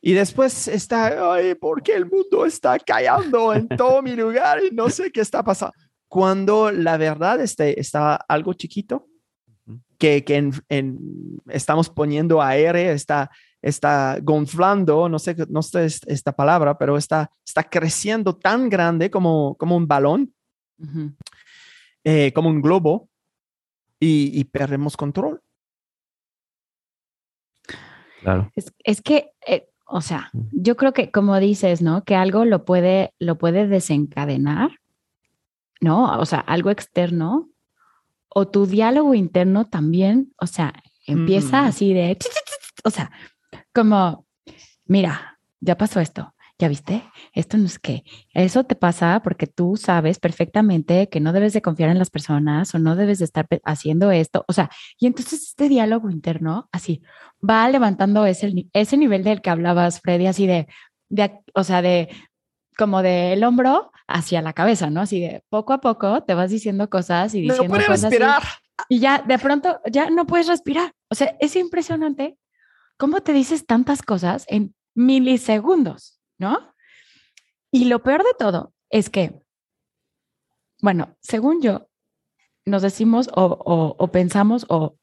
Y 0.00 0.14
después 0.14 0.68
está, 0.68 1.34
ay, 1.34 1.54
porque 1.54 1.92
el 1.92 2.06
mundo 2.06 2.46
está 2.46 2.78
callando 2.78 3.52
en 3.52 3.68
todo 3.76 4.00
mi 4.00 4.16
lugar 4.16 4.58
y 4.64 4.74
no 4.74 4.88
sé 4.88 5.12
qué 5.12 5.20
está 5.20 5.44
pasando. 5.44 5.74
Cuando 6.08 6.72
la 6.72 6.96
verdad 6.96 7.42
este, 7.42 7.78
está 7.78 8.14
algo 8.16 8.54
chiquito, 8.54 9.06
que, 9.98 10.24
que 10.24 10.50
en, 10.70 11.42
estamos 11.48 11.90
poniendo 11.90 12.40
aire, 12.40 12.90
está, 12.90 13.30
está 13.60 14.18
gonflando, 14.22 15.10
no 15.10 15.18
sé, 15.18 15.36
no 15.50 15.60
sé 15.60 15.84
esta 16.06 16.32
palabra, 16.32 16.78
pero 16.78 16.96
está, 16.96 17.30
está 17.46 17.64
creciendo 17.64 18.34
tan 18.34 18.70
grande 18.70 19.10
como, 19.10 19.56
como 19.56 19.76
un 19.76 19.86
balón, 19.86 20.32
eh, 22.02 22.32
como 22.32 22.48
un 22.48 22.62
globo, 22.62 23.10
y, 24.00 24.40
y 24.40 24.44
perdemos 24.44 24.96
control. 24.96 25.43
Es, 28.84 29.02
que, 29.02 29.30
eh, 29.46 29.68
o 29.86 30.00
sea, 30.00 30.30
yo 30.52 30.76
creo 30.76 30.92
que 30.92 31.10
como 31.10 31.38
dices, 31.38 31.82
¿no? 31.82 32.04
Que 32.04 32.14
algo 32.16 32.44
lo 32.44 32.64
puede, 32.64 33.12
lo 33.18 33.36
puede 33.38 33.66
desencadenar, 33.68 34.80
¿no? 35.80 36.18
O 36.18 36.26
sea, 36.26 36.40
algo 36.40 36.70
externo 36.70 37.48
o 38.28 38.48
tu 38.48 38.66
diálogo 38.66 39.14
interno 39.14 39.66
también, 39.66 40.32
o 40.40 40.46
sea, 40.46 40.72
empieza 41.06 41.62
Mm. 41.62 41.66
así 41.66 41.92
de, 41.92 42.18
o 42.82 42.90
sea, 42.90 43.10
como, 43.72 44.26
mira, 44.86 45.38
ya 45.60 45.76
pasó 45.76 46.00
esto, 46.00 46.33
ya 46.58 46.68
viste, 46.68 47.02
esto 47.32 47.56
no 47.56 47.66
es 47.66 47.78
que, 47.78 48.04
eso 48.32 48.64
te 48.64 48.76
pasa 48.76 49.20
porque 49.24 49.46
tú 49.48 49.76
sabes 49.76 50.18
perfectamente 50.20 51.08
que 51.08 51.18
no 51.20 51.32
debes 51.32 51.52
de 51.52 51.62
confiar 51.62 51.90
en 51.90 51.98
las 51.98 52.10
personas 52.10 52.74
o 52.74 52.78
no 52.78 52.94
debes 52.94 53.18
de 53.18 53.24
estar 53.24 53.46
haciendo 53.64 54.10
esto, 54.12 54.44
o 54.46 54.52
sea, 54.52 54.70
y 54.98 55.06
entonces 55.06 55.42
este 55.42 55.68
diálogo 55.68 56.10
interno 56.10 56.68
así 56.72 57.02
va 57.42 57.68
levantando 57.68 58.24
ese, 58.26 58.52
ese 58.72 58.96
nivel 58.96 59.24
del 59.24 59.42
que 59.42 59.50
hablabas, 59.50 60.00
Freddy, 60.00 60.26
así 60.26 60.46
de, 60.46 60.68
de, 61.08 61.40
o 61.54 61.64
sea, 61.64 61.82
de 61.82 62.08
como 62.76 63.02
del 63.02 63.42
hombro 63.44 63.90
hacia 64.06 64.42
la 64.42 64.52
cabeza, 64.52 64.90
¿no? 64.90 65.00
Así 65.00 65.20
de 65.20 65.42
poco 65.48 65.72
a 65.72 65.80
poco 65.80 66.22
te 66.24 66.34
vas 66.34 66.50
diciendo 66.50 66.90
cosas 66.90 67.34
y 67.34 67.46
No 67.46 67.54
diciendo 67.54 67.76
cosas 67.78 68.00
y- 68.00 68.04
respirar. 68.04 68.42
y 68.88 68.98
ya 68.98 69.22
de 69.26 69.38
pronto 69.38 69.80
ya 69.90 70.10
no 70.10 70.26
puedes 70.26 70.46
respirar. 70.48 70.92
O 71.08 71.14
sea, 71.14 71.36
es 71.40 71.56
impresionante 71.56 72.36
cómo 72.96 73.20
te 73.22 73.32
dices 73.32 73.64
tantas 73.66 74.02
cosas 74.02 74.44
en 74.48 74.74
milisegundos, 74.94 76.13
¿no? 76.38 76.74
Y 77.72 77.86
lo 77.86 78.02
peor 78.02 78.22
de 78.22 78.30
todo 78.38 78.72
es 78.90 79.10
que, 79.10 79.42
bueno, 80.80 81.16
según 81.20 81.62
yo, 81.62 81.88
nos 82.66 82.82
decimos 82.82 83.28
o, 83.34 83.44
o- 83.44 83.96
o 83.98 84.08
pensamos 84.12 84.66
o 84.68 84.96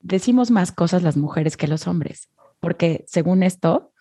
decimos 0.00 0.50
más 0.50 0.72
cosas 0.72 1.02
las 1.02 1.16
mujeres 1.16 1.56
que 1.56 1.68
los 1.68 1.86
hombres, 1.86 2.28
porque 2.60 3.04
según 3.08 3.42
esto, 3.42 3.92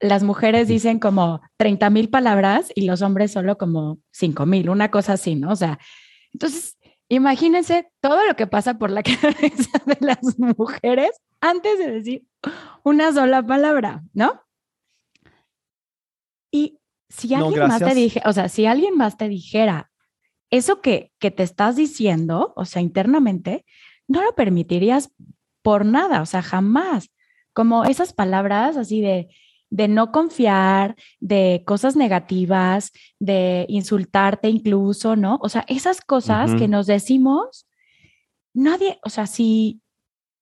las 0.00 0.22
mujeres 0.22 0.68
dicen 0.68 0.98
como 0.98 1.40
30 1.56 1.90
mil 1.90 2.10
palabras 2.10 2.70
y 2.74 2.86
los 2.86 3.02
hombres 3.02 3.32
solo 3.32 3.56
como 3.58 3.98
5 4.12 4.46
mil, 4.46 4.68
una 4.68 4.90
cosa 4.90 5.14
así, 5.14 5.34
¿no? 5.34 5.50
O 5.52 5.56
sea, 5.56 5.78
entonces, 6.32 6.76
imagínense 7.08 7.88
todo 8.00 8.24
lo 8.26 8.34
que 8.36 8.46
pasa 8.46 8.74
por 8.78 8.90
la 8.90 9.02
cabeza 9.22 9.70
de 9.86 9.96
las 10.00 10.38
mujeres 10.38 11.10
antes 11.40 11.78
de 11.78 11.90
decir 11.92 12.24
una 12.84 13.12
sola 13.12 13.42
palabra, 13.44 14.02
¿no? 14.12 14.42
Y 16.54 16.78
si 17.08 17.28
No, 17.30 17.46
alguien 17.46 17.66
más 17.66 17.78
te 17.80 17.84
gracias. 17.86 17.94
dije, 17.96 18.22
o 18.24 18.32
sea, 18.32 18.48
si 18.48 18.64
alguien 18.64 18.96
más 18.96 19.16
te 19.16 19.28
dijera 19.28 19.90
eso 20.50 20.80
que, 20.80 21.10
que 21.18 21.32
te 21.32 21.42
estás 21.42 21.74
diciendo, 21.74 22.52
o 22.54 22.64
sea, 22.64 22.80
internamente, 22.80 23.64
no 24.06 24.22
lo 24.22 24.36
permitirías 24.36 25.10
por 25.62 25.84
nada, 25.84 26.22
o 26.22 26.26
sea, 26.26 26.42
jamás. 26.42 27.10
Como 27.52 27.82
esas 27.84 28.12
palabras 28.12 28.76
así 28.76 29.00
de, 29.00 29.34
de 29.70 29.88
no 29.88 30.12
confiar, 30.12 30.94
de 31.18 31.64
cosas 31.66 31.96
negativas, 31.96 32.92
de 33.18 33.66
insultarte 33.68 34.48
incluso, 34.48 35.16
¿no? 35.16 35.40
O 35.42 35.48
sea, 35.48 35.64
esas 35.66 36.00
cosas 36.02 36.54
que 36.54 36.68
nos 36.68 36.86
decimos, 36.86 37.66
nadie, 38.52 39.00
o 39.02 39.10
sea, 39.10 39.26
si, 39.26 39.80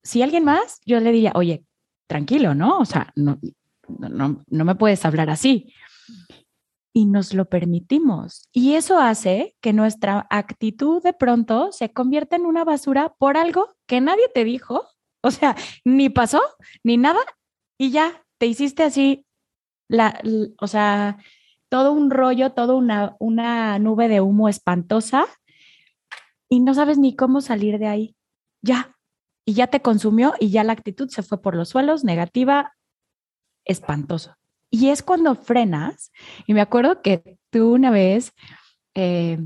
si 0.02 0.20
alguien 0.20 0.44
más, 0.44 0.80
yo 0.84 1.00
le 1.00 1.10
diría, 1.10 1.32
oye, 1.34 1.64
tranquilo, 2.06 2.54
¿no? 2.54 2.78
O 2.80 2.84
sea, 2.84 3.12
no, 3.16 3.38
no, 3.88 4.44
no 4.46 4.64
me 4.66 4.74
puedes 4.74 5.06
hablar 5.06 5.30
así. 5.30 5.72
Y 6.94 7.06
nos 7.06 7.32
lo 7.32 7.46
permitimos. 7.46 8.48
Y 8.52 8.74
eso 8.74 8.98
hace 8.98 9.56
que 9.60 9.72
nuestra 9.72 10.26
actitud 10.30 11.02
de 11.02 11.12
pronto 11.14 11.72
se 11.72 11.92
convierta 11.92 12.36
en 12.36 12.46
una 12.46 12.64
basura 12.64 13.14
por 13.18 13.36
algo 13.36 13.74
que 13.86 14.00
nadie 14.00 14.28
te 14.34 14.44
dijo, 14.44 14.86
o 15.22 15.30
sea, 15.30 15.56
ni 15.84 16.10
pasó, 16.10 16.42
ni 16.84 16.96
nada, 16.96 17.20
y 17.78 17.90
ya 17.90 18.24
te 18.38 18.46
hiciste 18.46 18.82
así, 18.82 19.24
la, 19.88 20.20
o 20.60 20.66
sea, 20.66 21.18
todo 21.68 21.92
un 21.92 22.10
rollo, 22.10 22.52
toda 22.52 22.74
una, 22.74 23.16
una 23.18 23.78
nube 23.78 24.08
de 24.08 24.20
humo 24.20 24.48
espantosa, 24.48 25.26
y 26.48 26.60
no 26.60 26.74
sabes 26.74 26.98
ni 26.98 27.16
cómo 27.16 27.40
salir 27.40 27.78
de 27.78 27.86
ahí. 27.86 28.16
Ya, 28.60 28.94
y 29.46 29.54
ya 29.54 29.68
te 29.68 29.80
consumió 29.80 30.34
y 30.38 30.50
ya 30.50 30.64
la 30.64 30.74
actitud 30.74 31.08
se 31.08 31.22
fue 31.22 31.40
por 31.40 31.56
los 31.56 31.70
suelos, 31.70 32.04
negativa, 32.04 32.74
espantoso. 33.64 34.36
Y 34.74 34.88
es 34.88 35.02
cuando 35.02 35.34
frenas, 35.34 36.10
y 36.46 36.54
me 36.54 36.62
acuerdo 36.62 37.02
que 37.02 37.36
tú 37.50 37.74
una 37.74 37.90
vez, 37.90 38.32
eh, 38.94 39.38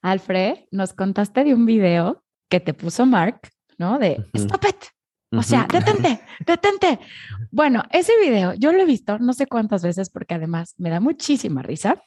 Alfred, 0.00 0.58
nos 0.70 0.92
contaste 0.92 1.42
de 1.42 1.54
un 1.54 1.66
video 1.66 2.22
que 2.48 2.60
te 2.60 2.72
puso 2.72 3.04
Mark, 3.04 3.50
¿no? 3.78 3.98
De 3.98 4.24
stop 4.32 4.64
it. 4.68 4.76
O 5.32 5.42
sea, 5.42 5.66
detente, 5.70 6.20
detente. 6.46 7.00
Bueno, 7.50 7.82
ese 7.90 8.12
video 8.22 8.54
yo 8.54 8.72
lo 8.72 8.82
he 8.82 8.84
visto 8.84 9.18
no 9.18 9.32
sé 9.32 9.48
cuántas 9.48 9.82
veces 9.82 10.08
porque 10.08 10.34
además 10.34 10.74
me 10.78 10.90
da 10.90 11.00
muchísima 11.00 11.62
risa, 11.62 12.00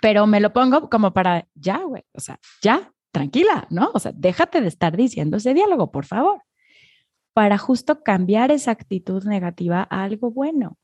pero 0.00 0.28
me 0.28 0.38
lo 0.38 0.52
pongo 0.52 0.88
como 0.88 1.12
para 1.12 1.48
ya, 1.56 1.78
güey, 1.78 2.04
o 2.12 2.20
sea, 2.20 2.38
ya, 2.62 2.92
tranquila, 3.10 3.66
¿no? 3.70 3.90
O 3.94 3.98
sea, 3.98 4.12
déjate 4.14 4.60
de 4.60 4.68
estar 4.68 4.96
diciendo 4.96 5.38
ese 5.38 5.54
diálogo, 5.54 5.90
por 5.90 6.06
favor, 6.06 6.40
para 7.32 7.58
justo 7.58 8.04
cambiar 8.04 8.52
esa 8.52 8.70
actitud 8.70 9.24
negativa 9.24 9.88
a 9.90 10.04
algo 10.04 10.30
bueno. 10.30 10.78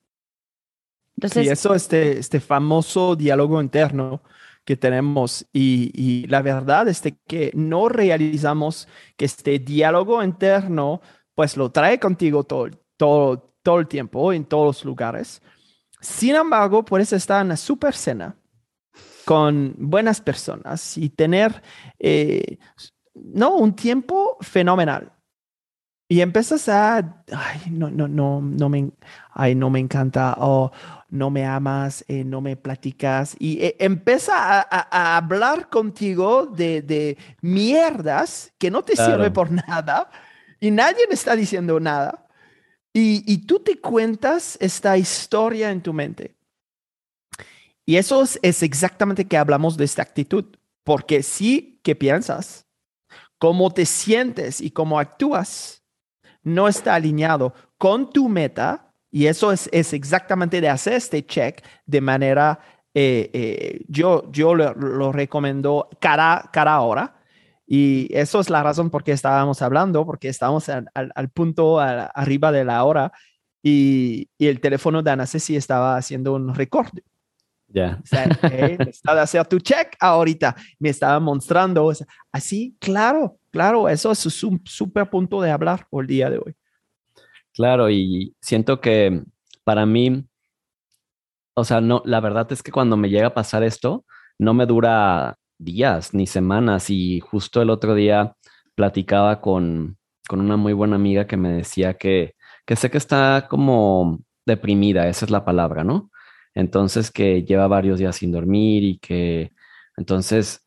Entonces, 1.21 1.45
Sí, 1.45 1.53
eso, 1.53 1.75
este, 1.75 2.19
este 2.19 2.41
famoso 2.41 3.15
diálogo 3.15 3.61
interno 3.61 4.23
que 4.65 4.77
tenemos 4.77 5.47
y, 5.53 5.91
y 5.95 6.27
la 6.29 6.43
verdad 6.43 6.89
es 6.89 7.03
de 7.03 7.19
que 7.27 7.50
no 7.55 7.89
realizamos 7.89 8.89
que 9.17 9.27
este 9.27 9.59
diálogo 9.59 10.23
interno 10.23 11.00
pues 11.35 11.57
lo 11.57 11.71
trae 11.71 11.99
contigo 11.99 12.45
todo, 12.45 12.69
todo, 12.97 13.55
todo 13.62 13.81
el 13.81 13.89
tiempo 13.89 14.33
en 14.33 14.45
todos 14.45 14.67
los 14.67 14.85
lugares. 14.85 15.43
Sin 16.00 16.35
embargo, 16.35 16.85
puedes 16.85 17.12
estar 17.12 17.41
en 17.41 17.49
una 17.49 17.57
super 17.57 17.95
cena 17.95 18.37
con 19.25 19.75
buenas 19.79 20.21
personas 20.21 20.97
y 20.97 21.11
tener, 21.11 21.62
eh, 21.99 22.59
no, 23.15 23.57
un 23.57 23.75
tiempo 23.75 24.37
fenomenal. 24.41 25.12
Y 26.11 26.23
empiezas 26.23 26.69
a, 26.69 26.97
ay, 27.33 27.61
no, 27.71 27.88
no, 27.88 28.09
no, 28.09 28.40
no 28.43 28.69
me, 28.69 28.90
ay, 29.33 29.55
no 29.55 29.71
me 29.71 29.79
encanta, 29.79 30.35
o 30.38 30.73
no 31.09 31.31
me 31.31 31.45
amas, 31.47 32.05
eh, 32.09 32.25
no 32.25 32.40
me 32.40 32.57
platicas, 32.57 33.37
y 33.38 33.62
eh, 33.62 33.76
empieza 33.79 34.35
a, 34.35 34.61
a- 34.69 34.88
a 35.14 35.17
hablar 35.19 35.69
contigo 35.71 36.47
de, 36.47 36.83
de 36.83 37.17
mierdas 37.43 38.52
que 38.59 38.73
no 38.73 38.83
te 38.83 38.95
Claro. 38.95 39.12
sirve 39.12 39.31
por 39.31 39.52
nada, 39.52 40.11
y 40.59 40.73
nadie 40.73 41.07
le 41.07 41.14
está 41.14 41.37
diciendo 41.37 41.79
nada, 41.79 42.26
y, 42.93 43.23
y 43.33 43.47
tú 43.47 43.61
te 43.61 43.81
cuentas 43.81 44.59
esta 44.61 44.99
historia 44.99 45.71
en 45.71 45.81
tu 45.81 45.93
mente. 45.93 46.35
Y 47.87 47.99
eso 47.99 48.23
es, 48.25 48.37
es 48.43 48.64
exactamente 48.64 49.26
que 49.26 49.37
hablamos 49.37 49.76
de 49.76 49.85
esta 49.85 50.02
actitud, 50.02 50.45
porque 50.83 51.23
sí 51.23 51.81
que 51.85 51.95
piensas, 51.95 52.67
cómo 53.38 53.71
te 53.73 53.87
sientes 53.87 54.61
y 54.61 54.71
cómo 54.73 54.99
actúas 54.99 55.80
no 56.42 56.68
está 56.68 56.94
alineado 56.94 57.52
con 57.78 58.11
tu 58.11 58.28
meta, 58.28 58.92
y 59.11 59.26
eso 59.26 59.50
es, 59.52 59.68
es 59.73 59.92
exactamente 59.92 60.61
de 60.61 60.68
hacer 60.68 60.94
este 60.94 61.25
check 61.26 61.64
de 61.87 62.00
manera, 62.00 62.61
eh, 62.94 63.30
eh, 63.32 63.85
yo, 63.88 64.30
yo 64.30 64.54
lo, 64.54 64.73
lo 64.75 65.12
recomiendo 65.12 65.88
cada, 66.00 66.49
cada 66.52 66.80
hora. 66.80 67.16
Y 67.66 68.09
eso 68.16 68.40
es 68.40 68.50
la 68.50 68.62
razón 68.64 68.90
por 68.90 69.04
qué 69.04 69.12
estábamos 69.12 69.62
hablando, 69.62 70.04
porque 70.04 70.28
estábamos 70.28 70.68
al, 70.68 70.88
al- 70.94 71.12
al 71.14 71.28
punto 71.30 71.78
a- 71.78 72.06
arriba 72.06 72.50
de 72.50 72.64
la 72.64 72.82
hora 72.82 73.12
y, 73.62 74.28
y 74.38 74.47
el 74.49 74.61
teléfono 74.61 75.02
de 75.02 75.11
Ana 75.12 75.26
Ceci 75.26 75.54
estaba 75.54 75.97
haciendo 75.97 76.35
un 76.35 76.52
recorte. 76.54 77.04
Ya. 77.68 78.00
O 78.02 78.06
sea, 78.06 78.25
eh, 78.50 78.76
está 78.88 79.14
de 79.14 79.20
hacer 79.20 79.47
tu 79.47 79.61
check 79.61 79.97
ahorita. 80.00 80.56
Me 80.80 80.88
estaba 80.88 81.20
mostrando. 81.20 81.85
o 81.85 81.94
sea, 81.94 82.06
así, 82.32 82.76
claro, 82.80 83.38
claro, 83.50 83.88
eso 83.88 84.12
es 84.12 84.45
un 84.45 84.61
súper 84.64 85.09
punto 85.09 85.40
de 85.40 85.50
hablar 85.50 85.87
por 85.90 86.04
el 86.04 86.09
día 86.09 86.30
de 86.30 86.38
hoy. 86.38 86.54
Claro, 87.52 87.90
y 87.90 88.35
siento 88.40 88.80
que 88.80 89.23
para 89.64 89.87
mí, 89.87 90.26
o 91.54 91.64
sea, 91.64 91.80
no, 91.80 92.02
la 92.04 92.21
verdad 92.21 92.50
es 92.52 92.62
que 92.62 92.73
cuando 92.73 92.97
me 92.97 93.09
llega 93.09 93.28
a 93.28 93.35
pasar 93.35 93.62
esto, 93.62 94.04
no 94.38 94.54
me 94.54 94.66
dura 94.66 95.37
días 95.59 96.14
ni 96.14 96.26
semanas. 96.26 96.90
Y 96.90 97.21
justo 97.21 97.62
el 97.62 97.71
otro 97.71 97.95
día 97.95 98.35
platicaba 98.75 99.40
con, 99.40 99.99
con 100.28 100.40
una 100.40 100.57
muy 100.57 100.73
buena 100.73 100.97
amiga 100.97 101.26
que 101.26 101.37
me 101.37 101.50
decía 101.52 101.95
que, 101.95 102.35
que 102.66 102.76
sé 102.76 102.90
que 102.90 102.99
está 102.99 103.47
como 103.49 104.21
deprimida, 104.47 105.09
esa 105.09 105.26
es 105.26 105.30
la 105.30 105.45
palabra, 105.45 105.85
¿no? 105.85 106.11
Entonces 106.54 107.11
que 107.11 107.45
lleva 107.45 107.69
varios 107.69 107.99
días 107.99 108.16
sin 108.16 108.33
dormir 108.33 108.83
y 108.83 108.99
que 108.99 109.52
entonces 109.97 110.66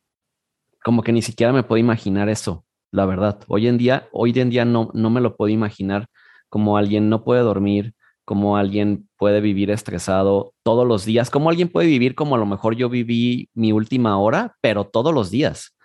como 0.84 1.02
que 1.02 1.12
ni 1.12 1.22
siquiera 1.22 1.54
me 1.54 1.64
puedo 1.64 1.80
imaginar 1.80 2.30
eso, 2.30 2.66
la 2.94 3.08
verdad. 3.08 3.40
Hoy 3.48 3.68
en 3.68 3.78
día, 3.78 4.08
hoy 4.12 4.32
en 4.36 4.52
día 4.52 4.66
no, 4.66 4.92
no 4.94 5.10
me 5.10 5.20
lo 5.20 5.36
puedo 5.36 5.50
imaginar 5.50 6.08
como 6.48 6.78
alguien 6.78 7.10
no 7.10 7.24
puede 7.24 7.42
dormir, 7.42 7.96
como 8.24 8.56
alguien 8.56 9.10
puede 9.18 9.42
vivir 9.42 9.72
estresado 9.72 10.54
todos 10.62 10.88
los 10.88 11.04
días, 11.04 11.32
como 11.32 11.50
alguien 11.50 11.70
puede 11.70 11.88
vivir 11.88 12.14
como 12.14 12.36
a 12.36 12.38
lo 12.38 12.46
mejor 12.46 12.76
yo 12.76 12.90
viví 12.90 13.50
mi 13.56 13.72
última 13.72 14.20
hora, 14.20 14.56
pero 14.62 14.86
todos 14.86 15.12
los 15.12 15.32
días. 15.32 15.76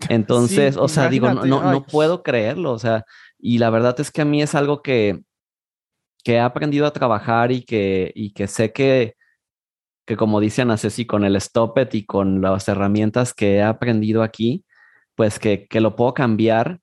Entonces, 0.08 0.74
Sí, 0.74 0.80
o 0.82 0.88
sea, 0.88 1.08
digo, 1.08 1.32
no, 1.32 1.44
no, 1.44 1.86
puedo 1.86 2.24
creerlo, 2.24 2.72
o 2.72 2.78
sea, 2.80 3.04
y 3.38 3.58
la 3.58 3.70
verdad 3.70 3.98
es 4.00 4.10
que 4.10 4.22
a 4.22 4.24
mí 4.24 4.42
es 4.42 4.56
algo 4.56 4.82
que, 4.82 5.22
que 6.24 6.34
he 6.34 6.40
aprendido 6.40 6.86
a 6.86 6.92
trabajar 6.92 7.52
y 7.52 7.62
que, 7.62 8.10
y 8.16 8.32
que 8.32 8.48
sé 8.48 8.72
que, 8.72 9.14
que 10.04 10.16
como 10.16 10.40
dice 10.40 10.62
Ana 10.62 10.76
Ceci, 10.76 11.06
con 11.06 11.24
el 11.24 11.36
stop 11.36 11.78
it 11.78 11.94
y 11.94 12.04
con 12.04 12.42
las 12.42 12.66
herramientas 12.66 13.32
que 13.32 13.56
he 13.56 13.62
aprendido 13.62 14.24
aquí, 14.24 14.64
pues 15.18 15.40
que, 15.40 15.66
que 15.66 15.80
lo 15.80 15.96
puedo 15.96 16.14
cambiar 16.14 16.78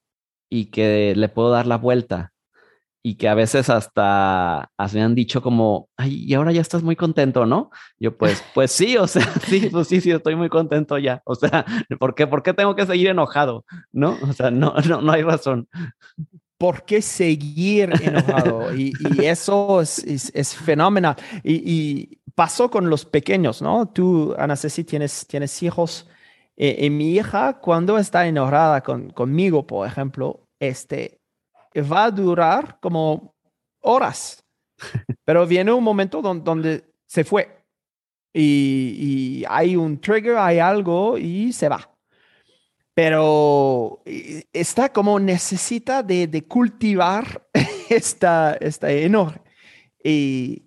y 0.49 0.65
que 0.65 1.13
le 1.15 1.29
puedo 1.29 1.51
dar 1.51 1.67
la 1.67 1.77
vuelta 1.77 2.33
y 3.01 3.15
que 3.15 3.29
a 3.29 3.33
veces 3.33 3.69
hasta, 3.69 4.71
me 4.91 5.01
han 5.01 5.15
dicho 5.15 5.41
como, 5.41 5.87
ay, 5.95 6.25
y 6.27 6.33
ahora 6.33 6.51
ya 6.51 6.59
estás 6.59 6.83
muy 6.83 6.97
contento, 6.97 7.45
¿no? 7.45 7.69
Yo 7.97 8.17
pues, 8.17 8.43
pues 8.53 8.73
sí, 8.73 8.97
o 8.97 9.07
sea, 9.07 9.23
sí, 9.47 9.69
pues 9.71 9.87
sí, 9.87 10.01
sí, 10.01 10.11
estoy 10.11 10.35
muy 10.35 10.49
contento 10.49 10.97
ya. 10.97 11.21
O 11.23 11.35
sea, 11.35 11.65
¿por 11.97 12.13
qué, 12.13 12.27
¿por 12.27 12.43
qué 12.43 12.53
tengo 12.53 12.75
que 12.75 12.85
seguir 12.85 13.07
enojado? 13.07 13.63
¿No? 13.93 14.17
O 14.21 14.33
sea, 14.33 14.51
no, 14.51 14.73
no, 14.85 15.01
no 15.01 15.11
hay 15.13 15.21
razón. 15.21 15.69
¿Por 16.57 16.83
qué 16.83 17.01
seguir 17.01 17.93
enojado? 18.01 18.75
y, 18.75 18.91
y, 18.99 19.23
eso 19.23 19.79
es, 19.79 19.99
es, 20.03 20.55
fenomenal. 20.55 21.15
Y, 21.41 21.53
y, 21.53 22.19
pasó 22.35 22.69
con 22.69 22.89
los 22.89 23.05
pequeños, 23.05 23.61
¿no? 23.61 23.87
Tú, 23.87 24.35
Ana 24.37 24.57
Ceci, 24.57 24.83
tienes, 24.83 25.25
tienes 25.25 25.63
hijos. 25.63 26.09
Eh, 26.57 26.89
mi 26.89 27.11
hija, 27.11 27.59
cuando 27.59 27.97
está 27.97 28.27
enojada 28.27 28.81
con, 28.81 29.09
conmigo, 29.09 29.67
por 29.67 29.87
ejemplo, 29.87 30.47
este, 30.59 31.19
va 31.75 32.05
a 32.05 32.11
durar 32.11 32.79
como 32.81 33.35
horas, 33.81 34.43
pero 35.25 35.45
viene 35.45 35.71
un 35.73 35.83
momento 35.83 36.21
donde, 36.21 36.85
se 37.07 37.23
fue 37.23 37.63
y, 38.33 39.43
hay 39.47 39.75
un 39.75 39.99
trigger, 39.99 40.37
hay 40.37 40.59
algo 40.59 41.17
y 41.17 41.53
se 41.53 41.69
va. 41.69 41.89
Pero 42.93 44.01
está 44.53 44.91
como 44.91 45.19
necesita 45.19 46.01
de, 46.03 46.45
cultivar 46.47 47.45
esta, 47.89 48.53
esta 48.59 48.91
enojo. 48.91 49.35
Y 50.03 50.64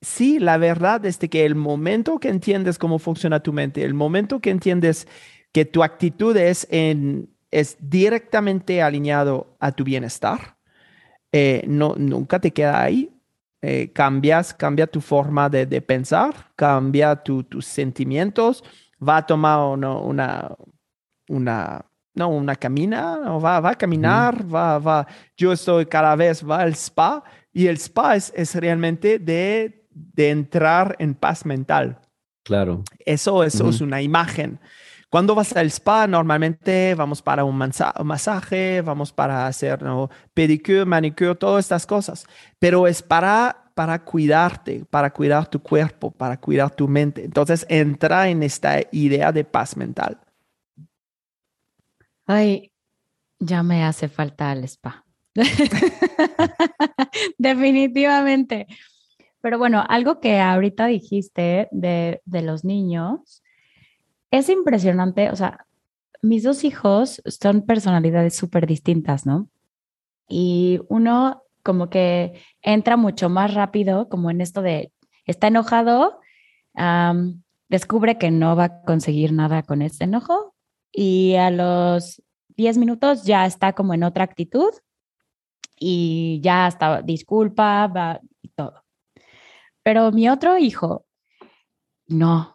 sí, 0.00 0.38
la 0.38 0.58
verdad 0.58 1.04
es 1.06 1.18
que 1.18 1.44
el 1.44 1.54
momento 1.54 2.18
que 2.18 2.28
entiendes 2.28 2.78
cómo 2.78 2.98
funciona 2.98 3.40
tu 3.40 3.52
mente, 3.52 3.84
el 3.84 3.94
momento 3.94 4.40
que 4.40 4.50
entiendes 4.50 5.06
que 5.52 5.64
tu 5.64 5.82
actitud 5.82 6.36
es 6.36 6.66
en 6.70 7.28
es 7.50 7.76
directamente 7.80 8.80
alineado 8.82 9.56
a 9.58 9.72
tu 9.72 9.84
bienestar, 9.84 10.56
eh, 11.32 11.64
no, 11.66 11.94
nunca 11.96 12.38
te 12.38 12.52
queda 12.52 12.82
ahí. 12.82 13.12
Eh, 13.62 13.92
cambias, 13.92 14.54
cambia 14.54 14.86
tu 14.86 15.02
forma 15.02 15.50
de, 15.50 15.82
pensar, 15.82 16.34
cambia 16.56 17.14
tus 17.16 17.66
sentimientos, 17.66 18.64
va 19.06 19.18
a 19.18 19.26
tomar 19.26 19.58
una, 19.66 19.96
una, 19.98 20.56
una 21.28 21.84
no, 22.14 22.28
una 22.28 22.56
camina, 22.56 23.18
va, 23.18 23.60
va 23.60 23.70
a 23.70 23.74
caminar, 23.74 24.42
va, 24.52 24.78
va. 24.78 25.06
Yo 25.36 25.52
estoy 25.52 25.84
cada 25.86 26.16
vez, 26.16 26.42
va 26.42 26.60
al 26.62 26.72
spa 26.72 27.22
y 27.52 27.66
el 27.66 27.76
spa 27.76 28.16
es, 28.16 28.32
es 28.34 28.54
realmente 28.54 29.18
de, 29.18 29.79
de 30.14 30.30
entrar 30.30 30.96
en 30.98 31.14
paz 31.14 31.44
mental. 31.44 31.98
Claro. 32.44 32.82
Eso, 33.04 33.44
eso 33.44 33.68
es 33.68 33.80
una 33.80 34.02
imagen. 34.02 34.58
Cuando 35.10 35.34
vas 35.34 35.56
al 35.56 35.66
spa, 35.66 36.06
normalmente 36.06 36.94
vamos 36.94 37.20
para 37.20 37.44
un 37.44 37.56
masaje, 37.56 38.80
vamos 38.80 39.12
para 39.12 39.48
hacer 39.48 39.82
¿no? 39.82 40.08
pedicure, 40.34 40.84
manicure, 40.84 41.34
todas 41.34 41.64
estas 41.64 41.84
cosas. 41.84 42.24
Pero 42.60 42.86
es 42.86 43.02
para, 43.02 43.72
para 43.74 44.04
cuidarte, 44.04 44.84
para 44.88 45.12
cuidar 45.12 45.48
tu 45.48 45.60
cuerpo, 45.60 46.12
para 46.12 46.36
cuidar 46.36 46.70
tu 46.70 46.86
mente. 46.86 47.24
Entonces 47.24 47.66
entra 47.68 48.28
en 48.28 48.44
esta 48.44 48.78
idea 48.92 49.32
de 49.32 49.44
paz 49.44 49.76
mental. 49.76 50.20
Ay, 52.26 52.70
ya 53.40 53.64
me 53.64 53.82
hace 53.82 54.08
falta 54.08 54.52
el 54.52 54.62
spa. 54.62 55.04
Definitivamente. 57.38 58.68
Pero 59.40 59.58
bueno, 59.58 59.84
algo 59.88 60.20
que 60.20 60.38
ahorita 60.38 60.86
dijiste 60.86 61.68
de, 61.70 62.20
de 62.24 62.42
los 62.42 62.64
niños, 62.64 63.42
es 64.30 64.48
impresionante, 64.48 65.30
o 65.30 65.36
sea, 65.36 65.66
mis 66.22 66.42
dos 66.42 66.64
hijos 66.64 67.22
son 67.26 67.62
personalidades 67.62 68.36
súper 68.36 68.66
distintas, 68.66 69.26
¿no? 69.26 69.48
Y 70.28 70.80
uno 70.88 71.42
como 71.62 71.90
que 71.90 72.40
entra 72.62 72.96
mucho 72.96 73.28
más 73.28 73.54
rápido, 73.54 74.08
como 74.08 74.30
en 74.30 74.40
esto 74.40 74.62
de, 74.62 74.92
está 75.26 75.48
enojado, 75.48 76.20
descubre 77.68 78.18
que 78.18 78.30
no 78.30 78.56
va 78.56 78.64
a 78.64 78.82
conseguir 78.82 79.32
nada 79.32 79.62
con 79.62 79.82
ese 79.82 80.04
enojo 80.04 80.54
y 80.92 81.34
a 81.34 81.50
los 81.50 82.22
10 82.56 82.78
minutos 82.78 83.24
ya 83.24 83.46
está 83.46 83.72
como 83.72 83.94
en 83.94 84.04
otra 84.04 84.24
actitud 84.24 84.70
y 85.78 86.40
ya 86.42 86.68
está, 86.68 87.02
disculpa, 87.02 87.86
va 87.86 88.20
y 88.42 88.48
todo. 88.48 88.84
Pero 89.82 90.12
mi 90.12 90.28
otro 90.28 90.58
hijo, 90.58 91.06
no, 92.06 92.54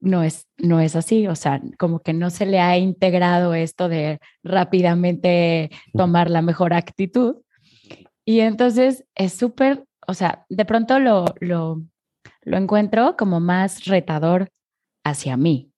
no 0.00 0.22
es, 0.22 0.46
no 0.58 0.80
es 0.80 0.96
así, 0.96 1.26
o 1.26 1.34
sea, 1.34 1.60
como 1.78 2.00
que 2.00 2.12
no 2.12 2.30
se 2.30 2.46
le 2.46 2.60
ha 2.60 2.76
integrado 2.78 3.54
esto 3.54 3.88
de 3.88 4.20
rápidamente 4.42 5.70
tomar 5.94 6.30
la 6.30 6.42
mejor 6.42 6.74
actitud. 6.74 7.36
Y 8.24 8.40
entonces 8.40 9.04
es 9.14 9.32
súper, 9.32 9.84
o 10.06 10.14
sea, 10.14 10.44
de 10.48 10.64
pronto 10.64 10.98
lo, 10.98 11.26
lo, 11.40 11.82
lo 12.42 12.56
encuentro 12.56 13.16
como 13.16 13.40
más 13.40 13.84
retador 13.84 14.48
hacia 15.04 15.36
mí, 15.36 15.72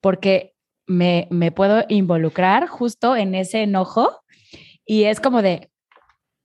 porque 0.00 0.54
me, 0.86 1.28
me 1.30 1.52
puedo 1.52 1.84
involucrar 1.88 2.66
justo 2.66 3.14
en 3.16 3.34
ese 3.34 3.62
enojo 3.62 4.20
y 4.84 5.04
es 5.04 5.20
como 5.20 5.42
de, 5.42 5.69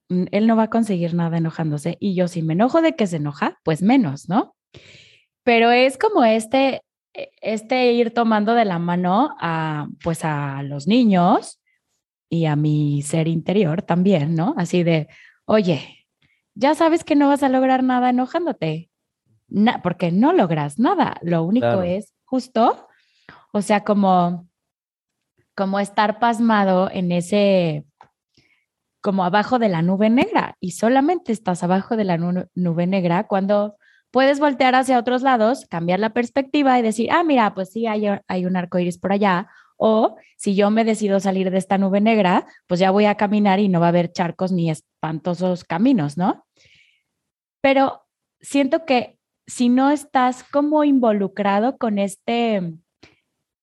él 0.09 0.47
no 0.47 0.55
va 0.55 0.63
a 0.63 0.69
conseguir 0.69 1.13
nada 1.13 1.37
enojándose 1.37 1.97
y 1.99 2.15
yo 2.15 2.27
si 2.27 2.41
me 2.41 2.53
enojo 2.53 2.81
de 2.81 2.95
que 2.95 3.07
se 3.07 3.17
enoja, 3.17 3.59
pues 3.63 3.81
menos, 3.81 4.29
¿no? 4.29 4.55
Pero 5.43 5.71
es 5.71 5.97
como 5.97 6.23
este, 6.23 6.81
e, 7.13 7.31
este 7.41 7.91
ir 7.93 8.13
tomando 8.13 8.53
de 8.53 8.65
la 8.65 8.79
mano 8.79 9.35
a, 9.39 9.87
pues 10.03 10.23
a 10.23 10.63
los 10.63 10.87
niños 10.87 11.59
y 12.29 12.45
a 12.45 12.55
mi 12.55 13.01
ser 13.01 13.27
interior 13.27 13.81
también, 13.81 14.35
¿no? 14.35 14.53
Así 14.57 14.83
de, 14.83 15.07
oye, 15.45 16.07
ya 16.55 16.75
sabes 16.75 17.03
que 17.03 17.15
no 17.15 17.27
vas 17.27 17.43
a 17.43 17.49
lograr 17.49 17.83
nada 17.83 18.09
enojándote, 18.09 18.89
porque 19.83 20.11
no 20.11 20.33
logras 20.33 20.79
nada, 20.79 21.17
lo 21.21 21.43
único 21.43 21.81
es 21.83 22.13
justo, 22.23 22.87
o 23.51 23.61
sea, 23.61 23.83
como, 23.83 24.47
como 25.55 25.79
estar 25.79 26.19
pasmado 26.19 26.89
en 26.91 27.11
ese, 27.11 27.85
como 29.05 29.23
abajo 29.23 29.59
de 29.59 29.69
la 29.69 29.83
nube 29.83 30.09
negra, 30.09 30.57
y 30.59 30.71
solamente 30.71 31.31
estás 31.31 31.61
abajo 31.61 31.95
de 31.95 32.05
la 32.05 32.17
nube 32.17 32.87
negra 32.87 33.27
cuando 33.27 33.75
puedes 34.09 34.39
voltear 34.39 34.73
hacia 34.73 34.97
otros 34.97 35.21
lados, 35.21 35.67
cambiar 35.69 35.99
la 35.99 36.09
perspectiva 36.09 36.79
y 36.79 36.81
decir, 36.81 37.11
ah, 37.11 37.23
mira, 37.23 37.53
pues 37.53 37.69
sí, 37.71 37.85
hay, 37.85 38.07
hay 38.27 38.45
un 38.47 38.55
arco 38.55 38.79
iris 38.79 38.97
por 38.97 39.11
allá. 39.11 39.47
O 39.77 40.15
si 40.37 40.55
yo 40.55 40.71
me 40.71 40.83
decido 40.85 41.19
salir 41.19 41.51
de 41.51 41.59
esta 41.59 41.77
nube 41.77 42.01
negra, 42.01 42.47
pues 42.65 42.79
ya 42.79 42.89
voy 42.89 43.05
a 43.05 43.13
caminar 43.13 43.59
y 43.59 43.69
no 43.69 43.79
va 43.79 43.85
a 43.85 43.89
haber 43.89 44.11
charcos 44.11 44.51
ni 44.51 44.71
espantosos 44.71 45.65
caminos, 45.65 46.17
¿no? 46.17 46.43
Pero 47.61 48.07
siento 48.41 48.85
que 48.85 49.19
si 49.45 49.69
no 49.69 49.91
estás 49.91 50.43
como 50.45 50.83
involucrado 50.83 51.77
con 51.77 51.99
este, 51.99 52.73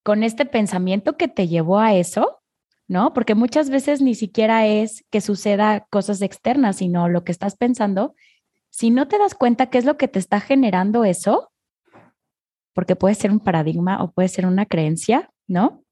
con 0.04 0.22
este 0.22 0.46
pensamiento 0.46 1.16
que 1.16 1.26
te 1.26 1.48
llevó 1.48 1.80
a 1.80 1.94
eso, 1.94 2.41
¿no? 2.92 3.14
Porque 3.14 3.34
muchas 3.34 3.70
veces 3.70 4.02
ni 4.02 4.14
siquiera 4.14 4.66
es 4.66 5.02
que 5.10 5.22
suceda 5.22 5.86
cosas 5.88 6.20
externas, 6.20 6.76
sino 6.76 7.08
lo 7.08 7.24
que 7.24 7.32
estás 7.32 7.56
pensando 7.56 8.14
si 8.68 8.90
no 8.90 9.08
te 9.08 9.18
das 9.18 9.34
cuenta 9.34 9.70
qué 9.70 9.78
es 9.78 9.86
lo 9.86 9.96
que 9.96 10.08
te 10.08 10.18
está 10.18 10.40
generando 10.40 11.04
eso, 11.04 11.50
porque 12.74 12.94
puede 12.94 13.14
ser 13.14 13.30
un 13.30 13.40
paradigma 13.40 14.02
o 14.02 14.12
puede 14.12 14.28
ser 14.28 14.44
una 14.44 14.66
creencia, 14.66 15.30
¿no? 15.46 15.82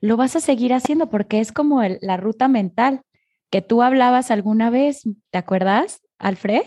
Lo 0.00 0.16
vas 0.16 0.36
a 0.36 0.40
seguir 0.40 0.72
haciendo 0.72 1.10
porque 1.10 1.40
es 1.40 1.52
como 1.52 1.82
la 1.82 2.16
ruta 2.16 2.48
mental 2.48 3.02
que 3.50 3.60
tú 3.60 3.82
hablabas 3.82 4.30
alguna 4.30 4.70
vez, 4.70 5.02
¿te 5.30 5.38
acuerdas, 5.38 6.00
Alfred? 6.18 6.62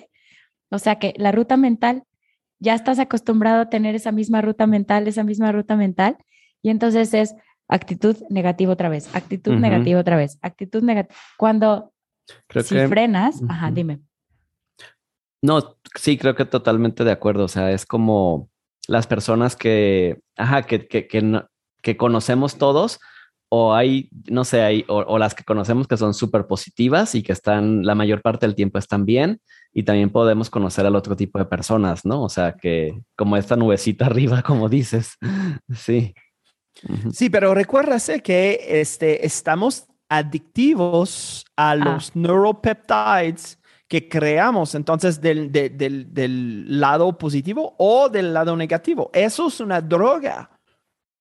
O 0.69 0.77
sea 0.77 0.99
que 0.99 1.15
la 1.17 1.31
ruta 1.31 1.57
mental, 1.57 2.03
ya 2.59 2.75
estás 2.75 2.99
acostumbrado 2.99 3.61
a 3.61 3.69
tener 3.69 3.95
esa 3.95 4.11
misma 4.11 4.41
ruta 4.41 4.67
mental, 4.67 5.07
esa 5.07 5.23
misma 5.23 5.51
ruta 5.51 5.75
mental, 5.75 6.17
y 6.61 6.69
entonces 6.69 7.15
es 7.15 7.35
actitud 7.69 8.17
negativa 8.29 8.73
otra 8.73 8.89
vez, 8.89 9.15
actitud 9.15 9.53
negativa 9.53 9.99
otra 9.99 10.17
vez, 10.17 10.37
actitud 10.41 10.81
negativa. 10.83 11.15
Cuando 11.37 11.93
si 12.49 12.75
frenas, 12.87 13.41
ajá, 13.47 13.71
dime. 13.71 14.01
No, 15.41 15.77
sí, 15.95 16.17
creo 16.17 16.35
que 16.35 16.45
totalmente 16.45 17.03
de 17.03 17.11
acuerdo. 17.11 17.45
O 17.45 17.47
sea, 17.47 17.71
es 17.71 17.85
como 17.85 18.49
las 18.87 19.07
personas 19.07 19.55
que, 19.55 20.19
ajá, 20.35 20.63
que, 20.63 20.87
que, 20.87 21.07
que, 21.07 21.97
conocemos 21.97 22.57
todos, 22.57 22.99
o 23.49 23.73
hay, 23.73 24.09
no 24.29 24.43
sé, 24.43 24.61
hay, 24.61 24.85
o, 24.87 25.17
las 25.17 25.33
que 25.33 25.43
conocemos 25.43 25.87
que 25.87 25.97
son 25.97 26.13
súper 26.13 26.47
positivas 26.47 27.15
y 27.15 27.23
que 27.23 27.31
están, 27.31 27.85
la 27.85 27.95
mayor 27.95 28.21
parte 28.21 28.45
del 28.45 28.55
tiempo 28.55 28.79
están 28.79 29.05
bien, 29.05 29.41
y 29.71 29.83
también 29.83 30.09
podemos 30.09 30.49
conocer 30.49 30.85
al 30.85 30.95
otro 30.95 31.15
tipo 31.15 31.37
de 31.39 31.45
personas, 31.45 32.03
¿no? 32.03 32.23
O 32.23 32.29
sea, 32.29 32.53
que 32.53 32.99
como 33.15 33.37
esta 33.37 33.55
nubecita 33.55 34.05
arriba, 34.07 34.41
como 34.41 34.67
dices. 34.67 35.17
Sí. 35.73 36.13
Sí, 37.11 37.29
pero 37.29 37.53
recuérdase 37.53 38.21
que 38.21 38.59
este, 38.67 39.25
estamos 39.25 39.87
adictivos 40.07 41.45
a 41.55 41.71
ah. 41.71 41.75
los 41.75 42.15
neuropeptides 42.15 43.59
que 43.87 44.07
creamos 44.07 44.75
entonces 44.75 45.19
del, 45.19 45.51
del, 45.51 46.79
lado 46.79 47.17
positivo 47.17 47.75
o 47.77 48.07
del 48.07 48.33
lado 48.33 48.55
negativo. 48.55 49.09
Eso 49.13 49.47
es 49.47 49.59
una 49.59 49.81
droga. 49.81 50.51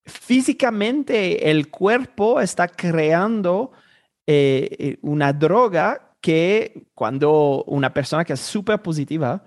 físicamente 0.05 1.51
el 1.51 1.71
cuerpo 1.71 2.41
está 2.41 2.69
creando 2.69 3.73
eh, 4.27 4.99
una 5.03 5.33
droga 5.33 6.15
que 6.21 6.89
cuando 6.95 7.65
una 7.65 7.93
persona 7.93 8.25
que 8.25 8.35
es 8.35 8.41
súper 8.41 8.83
positiva 8.83 9.43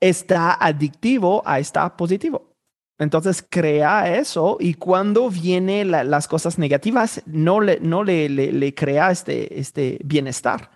está 0.00 0.54
adictivo 0.54 1.42
a 1.44 1.58
estar 1.58 1.94
positivo. 1.96 2.53
Entonces 2.98 3.44
crea 3.48 4.16
eso 4.16 4.56
y 4.60 4.74
cuando 4.74 5.28
vienen 5.28 5.90
las 5.90 6.28
cosas 6.28 6.58
negativas 6.58 7.22
no 7.26 7.60
le, 7.60 7.80
no 7.80 8.04
le, 8.04 8.28
le, 8.28 8.74
crea 8.74 9.10
este, 9.10 9.58
este 9.58 9.98
bienestar. 10.04 10.70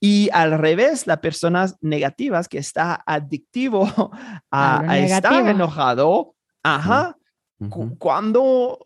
Y 0.00 0.28
al 0.32 0.58
revés, 0.58 1.06
las 1.06 1.18
personas 1.18 1.76
negativas 1.80 2.48
que 2.48 2.58
está 2.58 3.02
adictivo 3.06 4.12
a, 4.50 4.98
estar 4.98 5.48
enojado, 5.48 6.34
ajá, 6.62 7.16
cuando 7.98 8.78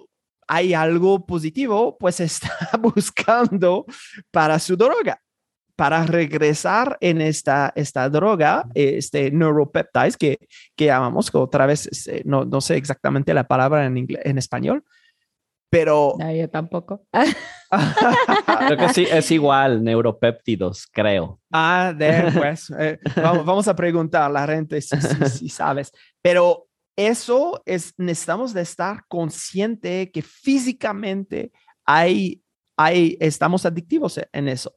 hay 0.46 0.72
algo 0.72 1.26
positivo, 1.26 1.98
pues 1.98 2.20
está 2.20 2.70
buscando 2.78 3.84
para 4.30 4.58
su 4.58 4.76
droga 4.76 5.20
para 5.78 6.04
regresar 6.04 6.98
en 7.00 7.20
esta, 7.20 7.72
esta 7.76 8.08
droga, 8.08 8.66
este 8.74 9.30
neuropeptides 9.30 10.16
que, 10.16 10.38
que 10.74 10.86
llamamos, 10.86 11.30
que 11.30 11.38
otra 11.38 11.66
vez 11.66 11.86
este, 11.86 12.22
no, 12.24 12.44
no 12.44 12.60
sé 12.60 12.76
exactamente 12.76 13.32
la 13.32 13.46
palabra 13.46 13.86
en, 13.86 13.96
inglés, 13.96 14.22
en 14.24 14.38
español, 14.38 14.82
pero... 15.70 16.16
No, 16.18 16.34
yo 16.34 16.50
tampoco. 16.50 17.06
creo 18.66 18.76
que 18.76 18.88
sí, 18.88 19.06
es 19.08 19.30
igual, 19.30 19.84
neuropéptidos, 19.84 20.88
creo. 20.90 21.38
Ah, 21.52 21.94
pues, 22.36 22.72
eh, 22.76 22.98
vamos, 23.14 23.68
a 23.68 23.76
preguntar 23.76 24.22
a 24.22 24.28
la 24.28 24.48
gente 24.48 24.80
si, 24.80 24.96
si, 25.30 25.48
sabes, 25.48 25.92
pero 26.20 26.66
eso 26.96 27.62
es, 27.64 27.94
necesitamos 27.98 28.52
de 28.52 28.62
estar 28.62 29.04
consciente 29.06 30.10
que 30.10 30.22
físicamente 30.22 31.52
hay, 31.84 32.42
hay, 32.76 33.16
estamos 33.20 33.64
adictivos 33.64 34.20
en 34.32 34.48
eso. 34.48 34.74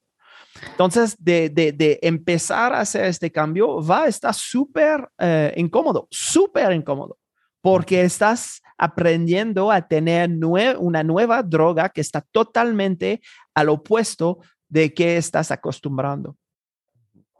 Entonces, 0.69 1.15
de, 1.19 2.00
empezar 2.02 2.74
a 2.74 2.82
hacer 2.82 3.06
este 3.06 3.32
cambio 3.32 3.84
va 3.84 4.04
a 4.04 4.08
estar 4.08 4.34
súper 4.34 5.10
eh, 5.17 5.54
incómodo, 5.58 6.08
súper 6.12 6.71
incómodo, 6.74 7.17
porque 7.62 8.02
estás 8.02 8.62
aprendiendo 8.78 9.71
a 9.71 9.88
tener 9.88 10.32
una 10.80 11.04
nueva 11.04 11.43
droga 11.43 11.89
que 11.89 12.02
está 12.02 12.21
totalmente 12.21 13.21
al 13.54 13.69
opuesto 13.69 14.39
de 14.67 14.93
que 14.93 15.17
estás 15.17 15.52
acostumbrando. 15.52 16.36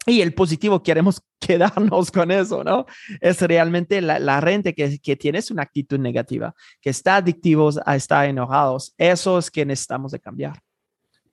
Y 0.06 0.22
el 0.22 0.34
positivo, 0.34 0.82
queremos 0.82 1.22
quedarnos 1.40 2.12
con 2.12 2.32
eso, 2.32 2.64
¿no? 2.64 2.86
Es 3.20 3.42
realmente 3.42 4.02
la, 4.02 4.20
la 4.20 4.42
gente 4.42 4.74
que, 4.74 5.00
que 5.00 5.16
tiene 5.16 5.40
una 5.52 5.64
actitud 5.64 6.00
negativa, 6.00 6.54
que 6.82 6.90
está 6.90 7.18
adictivos 7.18 7.80
a 7.86 7.96
estar 7.96 8.28
enojados. 8.28 8.94
Eso 8.98 9.38
es 9.38 9.52
que 9.52 9.66
necesitamos 9.66 10.12
de 10.12 10.20
cambiar. 10.20 10.60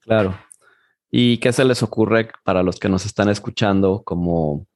Claro, 0.01 0.35
¿Y 1.11 1.37
qué 1.39 1.51
se 1.51 1.65
les 1.65 1.81
ocurre 1.81 2.29
para 2.43 2.63
los 2.63 2.79
que 2.79 2.89
nos 2.89 3.05
están 3.05 3.29
escuchando 3.29 4.03
como 4.03 4.67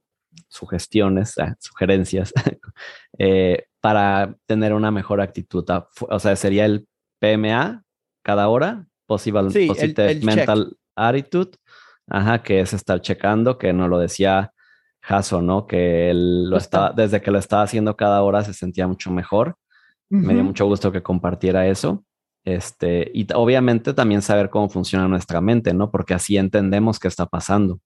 sugestiones, 0.48 1.38
ah, 1.38 1.56
sugerencias, 1.60 2.34
eh, 3.19 3.65
para 3.82 4.36
tener 4.46 4.74
una 4.74 4.91
mejor 4.91 5.22
actitud? 5.22 5.65
O 6.00 6.19
sea, 6.19 6.36
sería 6.36 6.65
el 6.65 6.88
PMA 7.19 7.84
cada 8.24 8.48
hora, 8.48 8.88
Possible, 9.06 9.67
Positive 9.67 10.15
Mental 10.24 10.76
Attitude, 10.96 11.52
ajá, 12.08 12.41
que 12.41 12.62
es 12.62 12.74
estar 12.74 13.02
checando, 13.02 13.58
que 13.58 13.74
no 13.74 13.88
lo 13.88 14.00
decía 14.00 14.54
Jaso, 15.02 15.41
¿no? 15.41 15.67
Que 15.67 16.10
él 16.10 16.50
lo 16.50 16.58
estaba, 16.58 16.91
desde 16.91 17.22
que 17.22 17.30
lo 17.30 17.38
estaba 17.38 17.63
haciendo 17.63 17.98
cada 17.98 18.24
hora 18.24 18.43
se 18.43 18.54
sentía 18.54 18.88
mucho 18.88 19.12
mejor. 19.12 19.58
Me 20.10 20.36
dio 20.36 20.43
mucho 20.43 20.65
gusto 20.65 20.91
que 20.91 21.02
compartiera 21.02 21.67
eso. 21.67 22.06
Este, 22.45 23.10
y 23.13 23.25
obviamente 23.34 23.93
también 23.93 24.21
saber 24.21 24.49
cómo 24.49 24.69
funciona 24.69 25.08
nuestra 25.08 25.39
mente, 25.39 25.73
¿no? 25.73 25.89
Porque 25.89 26.13
así 26.13 26.38
entendemos 26.38 26.99
qué 26.99 27.08
está 27.08 27.25
pasando, 27.25 27.79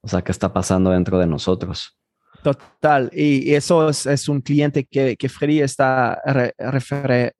o 0.00 0.08
sea, 0.08 0.22
qué 0.22 0.32
está 0.32 0.52
pasando 0.52 0.90
dentro 0.90 1.18
de 1.18 1.26
nosotros. 1.26 1.98
Total, 2.42 3.10
y 3.12 3.52
eso 3.54 3.88
es, 3.88 4.28
un 4.28 4.40
cliente 4.40 4.84
que, 4.84 5.16
que 5.16 5.28
Freddy 5.28 5.60
está 5.60 6.22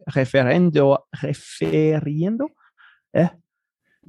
referiendo, 0.07 1.07
refiriendo, 1.13 2.51
¿eh? 3.13 3.31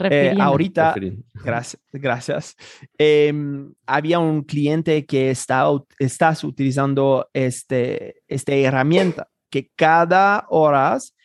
Eh, 0.01 0.35
ahorita, 0.39 0.95
gracias, 1.43 1.81
gracias. 1.91 2.55
Em, 2.97 3.73
había 3.85 4.19
un 4.19 4.43
cliente 4.43 5.05
que 5.05 5.29
está, 5.29 5.65
estás 5.99 6.43
utilizando 6.43 7.29
este, 7.33 8.21
esta 8.27 8.53
herramienta 8.53 9.27
que 9.49 9.69
cada 9.75 10.45
horas 10.49 11.15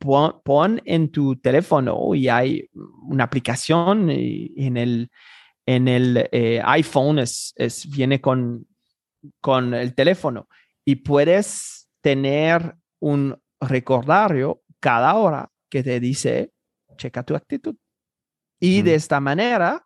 pon, 0.00 0.80
en 0.84 1.10
tu 1.10 1.36
teléfono 1.36 2.14
y 2.14 2.28
hay 2.28 2.68
una 2.72 3.24
aplicación 3.24 4.10
en 4.10 4.76
el, 4.76 5.10
en 5.66 5.88
el 5.88 6.28
eh, 6.32 6.60
iPhone, 6.64 7.18
es, 7.18 7.52
es, 7.56 7.88
viene 7.88 8.20
con, 8.20 8.66
con 9.40 9.74
el 9.74 9.94
teléfono 9.94 10.48
y 10.84 10.96
puedes 10.96 11.88
tener 12.00 12.74
un 12.98 13.40
recordario 13.60 14.62
cada 14.80 15.14
hora 15.14 15.50
que 15.68 15.82
te 15.82 16.00
dice, 16.00 16.52
checa 16.96 17.22
tu 17.22 17.36
actitud. 17.36 17.76
Y 18.58 18.82
de 18.82 18.94
esta 18.94 19.20
manera 19.20 19.84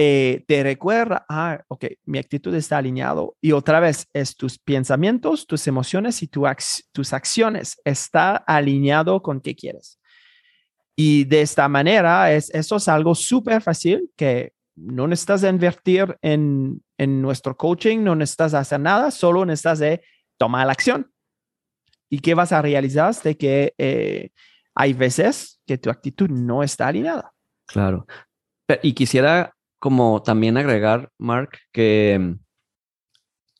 eh, 0.00 0.44
te 0.46 0.62
recuerda, 0.62 1.26
ah, 1.28 1.60
ok, 1.66 1.86
mi 2.04 2.18
actitud 2.18 2.54
está 2.54 2.78
alineado 2.78 3.36
y 3.40 3.50
otra 3.50 3.80
vez 3.80 4.06
es 4.12 4.36
tus 4.36 4.56
pensamientos, 4.56 5.44
tus 5.44 5.66
emociones 5.66 6.22
y 6.22 6.28
tus 6.28 7.12
acciones 7.12 7.80
está 7.84 8.36
alineado 8.36 9.20
con 9.22 9.40
qué 9.40 9.56
quieres. 9.56 9.98
Y 10.94 11.24
de 11.24 11.40
esta 11.40 11.68
manera, 11.68 12.32
es, 12.32 12.48
eso 12.50 12.76
es 12.76 12.86
algo 12.86 13.16
súper 13.16 13.60
fácil 13.60 14.08
que 14.16 14.52
no 14.76 15.08
necesitas 15.08 15.42
invertir 15.42 16.16
en, 16.22 16.80
en 16.96 17.20
nuestro 17.20 17.56
coaching, 17.56 17.98
no 18.04 18.14
necesitas 18.14 18.54
hacer 18.54 18.78
nada, 18.78 19.10
solo 19.10 19.44
necesitas 19.44 19.80
de 19.80 20.02
tomar 20.36 20.64
la 20.66 20.74
acción. 20.74 21.10
¿Y 22.08 22.20
qué 22.20 22.34
vas 22.34 22.52
a 22.52 22.62
realizar? 22.62 23.12
De 23.16 23.36
que 23.36 23.74
eh, 23.78 24.30
hay 24.76 24.92
veces 24.92 25.60
que 25.66 25.76
tu 25.76 25.90
actitud 25.90 26.30
no 26.30 26.62
está 26.62 26.86
alineada. 26.86 27.32
Claro. 27.66 28.06
Y 28.82 28.92
quisiera 28.92 29.56
como 29.78 30.22
también 30.22 30.56
agregar, 30.56 31.10
Mark, 31.18 31.58
que 31.72 32.18
mm, 32.20 32.38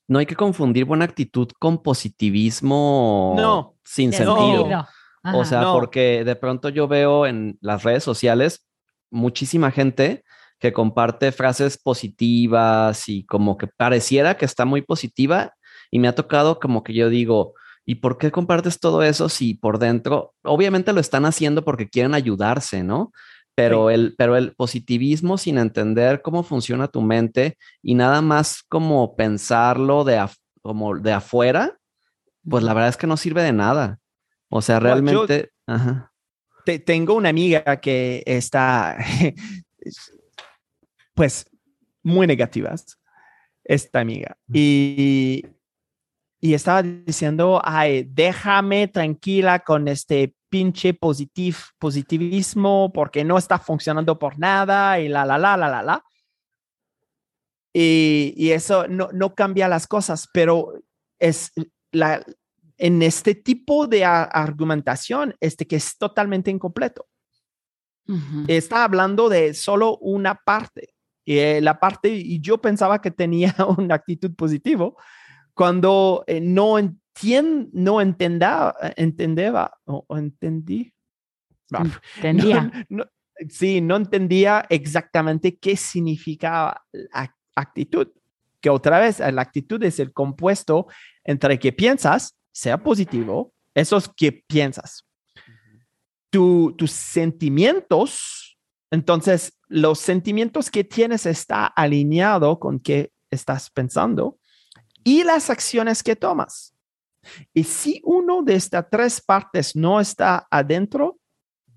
no 0.09 0.19
hay 0.19 0.27
que 0.27 0.37
confundir 0.37 0.85
buena 0.85 1.05
actitud 1.05 1.49
con 1.59 1.83
positivismo 1.83 3.35
no, 3.37 3.77
sin 3.85 4.13
sentido. 4.13 4.87
o 5.23 5.45
sea, 5.45 5.73
porque 5.73 6.25
de 6.25 6.37
pronto 6.37 6.71
yo 6.71 6.89
veo 6.89 7.27
en 7.27 7.59
las 7.61 7.83
redes 7.83 8.05
sociales 8.05 8.67
muchísima 9.11 9.71
gente 9.71 10.25
que 10.59 10.73
comparte 10.73 11.31
frases 11.31 11.79
positivas 11.79 13.09
y 13.09 13.25
como 13.25 13.57
que 13.57 13.69
pareciera 13.69 14.37
que 14.37 14.45
está 14.45 14.65
muy 14.65 14.83
positiva 14.83 15.55
y 15.91 15.99
me 15.99 16.09
ha 16.09 16.15
tocado 16.15 16.59
como 16.59 16.83
que 16.83 16.95
yo 16.95 17.09
digo, 17.09 17.55
¿y 17.85 17.97
por 17.97 18.19
qué 18.19 18.31
compartes 18.31 18.81
todo 18.81 19.03
eso 19.03 19.29
si 19.29 19.55
por 19.55 19.79
dentro, 19.79 20.35
obviamente 20.43 20.93
lo 20.93 21.01
están 21.01 21.25
haciendo 21.27 21.65
porque 21.65 21.89
quieren 21.89 22.15
ayudarse, 22.15 22.83
¿no? 22.83 23.13
Pero, 23.59 23.91
el, 23.91 24.15
pero 24.17 24.37
el 24.37 24.55
positivismo 24.55 25.37
sin 25.37 25.59
entender 25.59 26.23
cómo 26.23 26.45
funciona 26.45 26.87
tu 26.87 27.03
mente 27.03 27.59
y 27.83 27.97
nada 27.97 28.23
más 28.23 28.63
como 28.63 29.17
pensarlo 29.17 30.05
de, 30.05 30.25
como 30.63 30.97
de 30.97 31.13
afuera, 31.13 31.77
pues 32.49 32.63
la 32.63 32.73
verdad 32.73 32.91
es 32.91 32.97
que 32.97 33.09
no 33.09 33.17
sirve 33.17 33.43
de 33.43 33.53
nada. 33.53 33.99
O 34.49 34.63
sea, 34.63 34.79
realmente... 34.79 35.51
Te, 36.65 36.79
tengo 36.79 37.15
una 37.15 37.31
amiga 37.31 37.81
que 37.81 38.23
está, 38.27 38.97
pues, 41.15 41.51
muy 42.05 42.29
negativas, 42.29 42.97
esta 43.65 43.99
amiga. 43.99 44.37
Y, 44.53 45.45
y 46.41 46.55
estaba 46.55 46.85
diciendo, 46.85 47.61
ay, 47.65 48.09
déjame 48.09 48.87
tranquila 48.87 49.59
con 49.59 49.89
este 49.89 50.37
pinche 50.49 50.95
positivismo 50.95 52.93
porque 52.93 53.25
no 53.25 53.39
está 53.39 53.59
funcionando 53.59 54.19
por 54.19 54.39
nada 54.39 55.01
y 55.01 55.09
la, 55.09 55.25
la, 55.25 55.39
la, 55.39 55.57
la, 55.57 55.69
la, 55.69 55.83
la. 55.83 56.05
Y, 57.73 58.35
y 58.37 58.51
eso 58.51 58.89
no, 58.89 59.11
no, 59.13 59.35
cambia 59.35 59.69
las 59.69 59.87
cosas, 59.87 60.29
pero 60.33 60.73
es 61.19 61.53
la, 61.93 62.25
en 62.79 63.03
este 63.03 63.35
tipo 63.35 63.87
de 63.87 64.05
argumentación, 64.05 65.35
este 65.41 65.67
que 65.67 65.77
es 65.77 65.99
totalmente 65.99 66.51
incompleto. 66.51 67.07
Está 68.47 68.85
hablando 68.85 69.29
de 69.29 69.53
solo 69.53 69.99
una 69.99 70.35
parte. 70.35 70.95
Y 71.27 71.41
eh, 71.41 71.61
la 71.61 71.79
parte, 71.79 72.09
y 72.09 72.41
yo 72.41 72.59
pensaba 72.59 73.03
que 73.03 73.11
tenía 73.11 73.55
una 73.77 73.97
actitud 73.97 74.35
positiva 74.35 74.91
cuando 75.53 76.25
eh, 76.27 76.41
no, 76.41 76.79
no 77.73 78.01
entendía, 78.01 78.75
entendía 78.97 79.71
o, 79.85 80.05
entendí. 80.17 80.93
Entendía. 82.17 82.87
sí, 83.49 83.81
no 83.81 83.97
entendía 83.97 84.67
exactamente 84.69 85.57
qué 85.57 85.77
significaba 85.77 86.85
la 86.93 87.35
actitud. 87.55 88.09
Que 88.61 88.71
otra 88.71 88.99
vez, 88.99 89.21
la 89.21 89.43
actitud 89.43 89.83
es 89.85 90.01
el 90.01 90.13
compuesto 90.13 90.87
entre 91.25 91.59
que 91.59 91.73
piensas, 91.73 92.37
sea 92.53 92.79
positivo, 92.79 93.53
eso 93.75 93.97
es 93.97 94.09
que 94.09 94.33
piensas. 94.33 95.05
tus 96.31 96.91
sentimientos, 96.91 98.59
entonces 98.91 99.59
los 99.69 99.99
sentimientos 99.99 100.71
que 100.71 100.85
tienes 100.85 101.27
está 101.27 101.67
alineado 101.67 102.59
con 102.59 102.81
qué 102.81 103.13
estás 103.31 103.71
pensando 103.71 104.39
y 105.05 105.25
las 105.25 105.51
acciones 105.51 106.03
que 106.03 106.17
tomas. 106.17 106.75
Y 107.53 107.65
si 107.65 108.01
uno 108.05 108.43
de 108.43 108.55
estas 108.55 108.87
tres 108.91 109.21
partes 109.21 109.75
no 109.77 110.01
está 110.01 110.47
adentro 110.51 111.19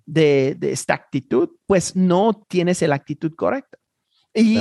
de, 0.06 0.58
esta 0.62 0.94
actitud, 0.94 1.50
pues 1.66 1.96
no 1.96 2.46
tienes 2.48 2.82
la 2.82 2.96
actitud 2.96 3.34
correcta. 3.36 3.78
Y 4.34 4.60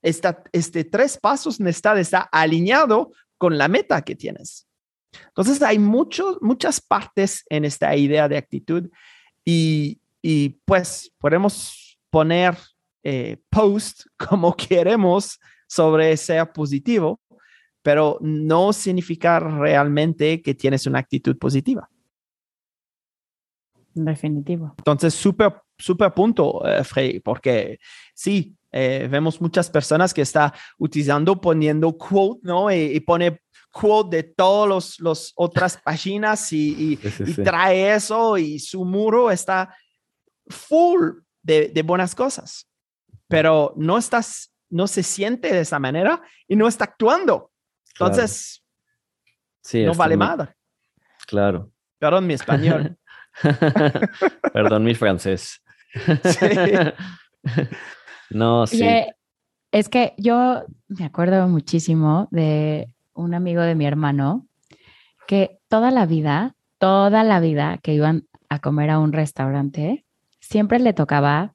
este 0.00 0.84
tres 0.84 1.18
pasos 1.18 1.60
necesita 1.60 1.98
estar 1.98 2.28
alineado 2.32 3.12
con 3.36 3.58
la 3.58 3.68
meta 3.68 4.00
que 4.02 4.14
tienes. 4.14 4.66
Entonces 5.28 5.62
hay 5.62 5.78
muchos, 5.78 6.38
muchas 6.40 6.80
partes 6.80 7.44
en 7.50 7.64
esta 7.64 7.94
idea 7.96 8.28
de 8.28 8.36
actitud 8.36 8.88
y, 9.44 9.98
pues 10.64 11.12
podemos 11.18 11.98
poner 12.10 12.56
eh, 13.02 13.38
post 13.50 14.04
como 14.16 14.54
queremos 14.56 15.38
sobre 15.66 16.16
ser 16.16 16.52
positivo, 16.52 17.20
pero 17.82 18.18
no 18.20 18.72
significa 18.72 19.40
realmente 19.40 20.40
que 20.40 20.54
tienes 20.54 20.86
una 20.86 21.00
actitud 21.00 21.36
positiva. 21.36 21.88
Definitivo. 23.94 24.74
Entonces, 24.78 25.12
súper, 25.12 25.54
súper 25.76 26.14
punto, 26.14 26.66
eh, 26.66 26.82
Frey, 26.84 27.20
porque 27.20 27.78
sí, 28.14 28.56
eh, 28.70 29.06
vemos 29.10 29.40
muchas 29.40 29.68
personas 29.68 30.14
que 30.14 30.22
están 30.22 30.52
utilizando, 30.78 31.38
poniendo 31.38 31.96
quote, 31.96 32.40
¿no? 32.42 32.72
Y, 32.72 32.98
pone 33.00 33.42
quote 33.70 34.16
de 34.16 34.22
todas 34.22 34.98
las 34.98 35.32
otras 35.36 35.76
páginas 35.84 36.52
y, 36.52 36.98
trae 37.44 37.94
eso 37.94 38.38
y 38.38 38.58
su 38.58 38.84
muro 38.84 39.30
está 39.30 39.74
full 40.46 41.10
de, 41.42 41.68
de, 41.68 41.82
buenas 41.82 42.14
cosas, 42.14 42.66
pero 43.28 43.74
no 43.76 43.98
estás, 43.98 44.54
no 44.70 44.86
se 44.86 45.02
siente 45.02 45.52
de 45.52 45.60
esa 45.60 45.78
manera 45.78 46.22
y 46.48 46.56
no 46.56 46.66
está 46.66 46.84
actuando. 46.84 47.51
Entonces, 47.98 48.62
sí, 49.62 49.84
no 49.84 49.94
vale 49.94 50.16
nada. 50.16 50.54
Claro. 51.26 51.70
Perdón 51.98 52.26
mi 52.26 52.34
español. 52.34 52.98
Perdón 54.52 54.84
mi 54.84 54.94
francés. 54.94 55.62
no, 58.30 58.66
sí. 58.66 58.82
es 59.70 59.88
que 59.88 60.14
yo 60.16 60.64
me 60.88 61.04
acuerdo 61.04 61.46
muchísimo 61.48 62.28
de 62.30 62.88
un 63.14 63.34
amigo 63.34 63.62
de 63.62 63.74
mi 63.74 63.86
hermano 63.86 64.46
que 65.26 65.60
toda 65.68 65.90
la 65.90 66.06
vida, 66.06 66.54
toda 66.78 67.24
la 67.24 67.40
vida 67.40 67.78
que 67.82 67.94
iban 67.94 68.26
a 68.48 68.58
comer 68.58 68.90
a 68.90 68.98
un 68.98 69.12
restaurante, 69.12 70.04
siempre 70.40 70.78
le 70.78 70.92
tocaba 70.92 71.54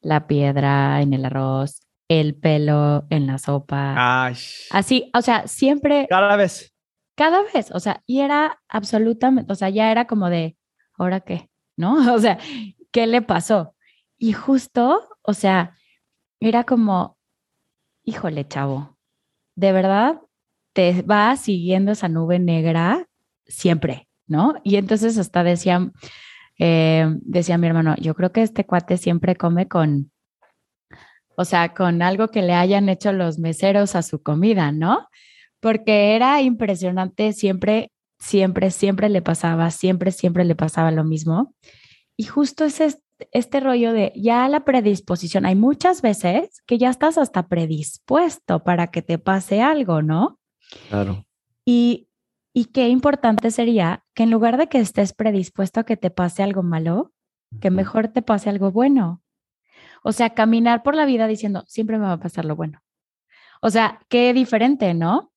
la 0.00 0.26
piedra 0.26 1.02
en 1.02 1.12
el 1.12 1.24
arroz, 1.24 1.80
el 2.08 2.34
pelo 2.34 3.06
en 3.10 3.26
la 3.26 3.38
sopa. 3.38 4.26
Así, 4.70 5.10
o 5.14 5.22
sea, 5.22 5.46
siempre. 5.46 6.06
Cada 6.08 6.36
vez. 6.36 6.74
Cada 7.14 7.42
vez, 7.52 7.70
o 7.72 7.80
sea, 7.80 8.02
y 8.06 8.20
era 8.20 8.62
absolutamente, 8.68 9.52
o 9.52 9.56
sea, 9.56 9.68
ya 9.70 9.90
era 9.90 10.06
como 10.06 10.30
de, 10.30 10.56
¿ahora 10.96 11.20
qué? 11.20 11.50
¿No? 11.76 11.96
O 12.14 12.18
sea, 12.18 12.38
¿qué 12.92 13.06
le 13.06 13.22
pasó? 13.22 13.74
Y 14.16 14.32
justo, 14.32 15.08
o 15.22 15.34
sea, 15.34 15.74
era 16.40 16.64
como, 16.64 17.18
híjole, 18.04 18.46
chavo, 18.46 18.96
de 19.56 19.72
verdad 19.72 20.20
te 20.72 21.02
va 21.02 21.34
siguiendo 21.36 21.92
esa 21.92 22.08
nube 22.08 22.38
negra 22.38 23.08
siempre, 23.46 24.08
¿no? 24.28 24.54
Y 24.62 24.76
entonces 24.76 25.18
hasta 25.18 25.42
decía, 25.42 25.90
eh, 26.58 27.06
decía 27.22 27.58
mi 27.58 27.66
hermano, 27.66 27.96
yo 27.96 28.14
creo 28.14 28.30
que 28.30 28.42
este 28.42 28.64
cuate 28.64 28.96
siempre 28.96 29.34
come 29.34 29.66
con, 29.66 30.12
o 31.38 31.44
sea, 31.44 31.72
con 31.72 32.02
algo 32.02 32.28
que 32.28 32.42
le 32.42 32.52
hayan 32.52 32.88
hecho 32.88 33.12
los 33.12 33.38
meseros 33.38 33.94
a 33.94 34.02
su 34.02 34.20
comida, 34.20 34.72
¿no? 34.72 35.06
Porque 35.60 36.16
era 36.16 36.42
impresionante, 36.42 37.32
siempre, 37.32 37.92
siempre, 38.18 38.72
siempre 38.72 39.08
le 39.08 39.22
pasaba, 39.22 39.70
siempre, 39.70 40.10
siempre 40.10 40.44
le 40.44 40.56
pasaba 40.56 40.90
lo 40.90 41.04
mismo. 41.04 41.54
Y 42.16 42.24
justo 42.24 42.64
es 42.64 42.80
este, 42.80 43.28
este 43.30 43.60
rollo 43.60 43.92
de 43.92 44.12
ya 44.16 44.48
la 44.48 44.64
predisposición, 44.64 45.46
hay 45.46 45.54
muchas 45.54 46.02
veces 46.02 46.60
que 46.66 46.76
ya 46.76 46.90
estás 46.90 47.16
hasta 47.18 47.46
predispuesto 47.46 48.64
para 48.64 48.88
que 48.88 49.02
te 49.02 49.20
pase 49.20 49.62
algo, 49.62 50.02
¿no? 50.02 50.40
Claro. 50.88 51.24
Y, 51.64 52.08
y 52.52 52.64
qué 52.64 52.88
importante 52.88 53.52
sería 53.52 54.02
que 54.12 54.24
en 54.24 54.32
lugar 54.32 54.56
de 54.56 54.66
que 54.66 54.80
estés 54.80 55.12
predispuesto 55.12 55.78
a 55.78 55.84
que 55.84 55.96
te 55.96 56.10
pase 56.10 56.42
algo 56.42 56.64
malo, 56.64 57.12
que 57.60 57.70
mejor 57.70 58.08
te 58.08 58.22
pase 58.22 58.50
algo 58.50 58.72
bueno. 58.72 59.22
O 60.08 60.12
sea, 60.12 60.30
caminar 60.30 60.82
por 60.82 60.94
la 60.94 61.04
vida 61.04 61.26
diciendo, 61.26 61.64
siempre 61.66 61.98
me 61.98 62.06
va 62.06 62.12
a 62.12 62.18
pasar 62.18 62.46
lo 62.46 62.56
bueno. 62.56 62.80
O 63.60 63.68
sea, 63.68 64.00
qué 64.08 64.32
diferente, 64.32 64.94
¿no? 64.94 65.34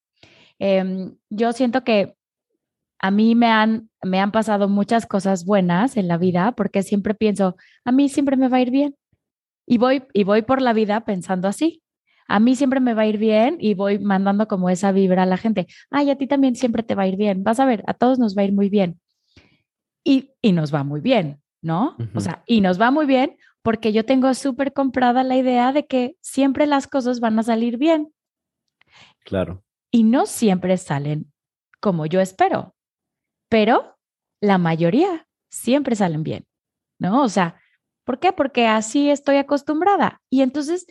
Em, 0.60 1.18
yo 1.30 1.52
siento 1.52 1.84
que 1.84 2.16
a 2.98 3.12
mí 3.12 3.36
me 3.36 3.48
han, 3.48 3.90
me 4.02 4.22
han 4.22 4.32
pasado 4.32 4.70
muchas 4.70 5.06
cosas 5.06 5.44
buenas 5.44 5.98
en 5.98 6.08
la 6.08 6.18
vida 6.18 6.54
porque 6.54 6.84
siempre 6.84 7.14
pienso, 7.16 7.58
a 7.84 7.92
mí 7.92 8.08
siempre 8.08 8.38
me 8.38 8.48
va 8.48 8.58
a 8.58 8.62
ir 8.62 8.72
bien. 8.72 8.96
Y 9.68 9.78
voy, 9.78 10.04
y 10.14 10.24
voy 10.24 10.42
por 10.44 10.62
la 10.62 10.72
vida 10.72 11.04
pensando 11.04 11.50
así. 11.50 11.84
A 12.30 12.40
mí 12.40 12.56
siempre 12.56 12.80
me 12.80 12.94
va 12.94 13.02
a 13.02 13.08
ir 13.08 13.18
bien 13.18 13.58
y 13.60 13.74
voy 13.74 14.00
mandando 14.00 14.48
como 14.48 14.70
esa 14.70 14.94
vibra 14.94 15.24
a 15.24 15.26
la 15.26 15.36
gente. 15.36 15.68
Ay, 15.90 16.12
a 16.12 16.18
ti 16.18 16.28
también 16.28 16.56
siempre 16.56 16.82
te 16.82 16.96
va 16.96 17.04
a 17.04 17.08
ir 17.08 17.18
bien. 17.18 17.44
Vas 17.44 17.60
a 17.60 17.66
ver, 17.66 17.84
a 17.88 17.94
todos 17.94 18.20
nos 18.20 18.38
va 18.38 18.44
a 18.44 18.46
ir 18.46 18.54
muy 18.54 18.70
bien. 18.70 19.02
Y, 20.06 20.30
y 20.42 20.54
nos 20.54 20.74
va 20.74 20.86
muy 20.86 21.02
bien, 21.02 21.42
¿no? 21.62 21.98
O 22.16 22.22
sea, 22.22 22.42
y 22.48 22.62
nos 22.62 22.80
va 22.80 22.90
muy 22.90 23.06
bien 23.06 23.36
porque 23.62 23.94
yo 23.94 24.06
tengo 24.06 24.34
súper 24.34 24.74
comprada 24.74 25.24
la 25.24 25.38
idea 25.38 25.72
de 25.72 25.86
que 25.86 26.18
siempre 26.22 26.66
las 26.66 26.88
cosas 26.88 27.20
van 27.20 27.38
a 27.40 27.44
salir 27.44 27.78
bien. 27.78 28.14
Claro. 29.24 29.64
Y 29.92 30.04
no 30.04 30.26
siempre 30.26 30.78
salen 30.78 31.32
como 31.80 32.06
yo 32.06 32.22
espero, 32.22 32.76
pero 33.50 33.98
la 34.40 34.58
mayoría 34.58 35.28
siempre 35.50 35.96
salen 35.96 36.24
bien, 36.24 36.46
¿no? 37.00 37.24
O 37.24 37.30
sea, 37.30 37.60
¿por 38.06 38.20
qué? 38.20 38.32
Porque 38.32 38.68
así 38.68 39.10
estoy 39.10 39.38
acostumbrada. 39.38 40.22
Y 40.30 40.42
entonces, 40.42 40.86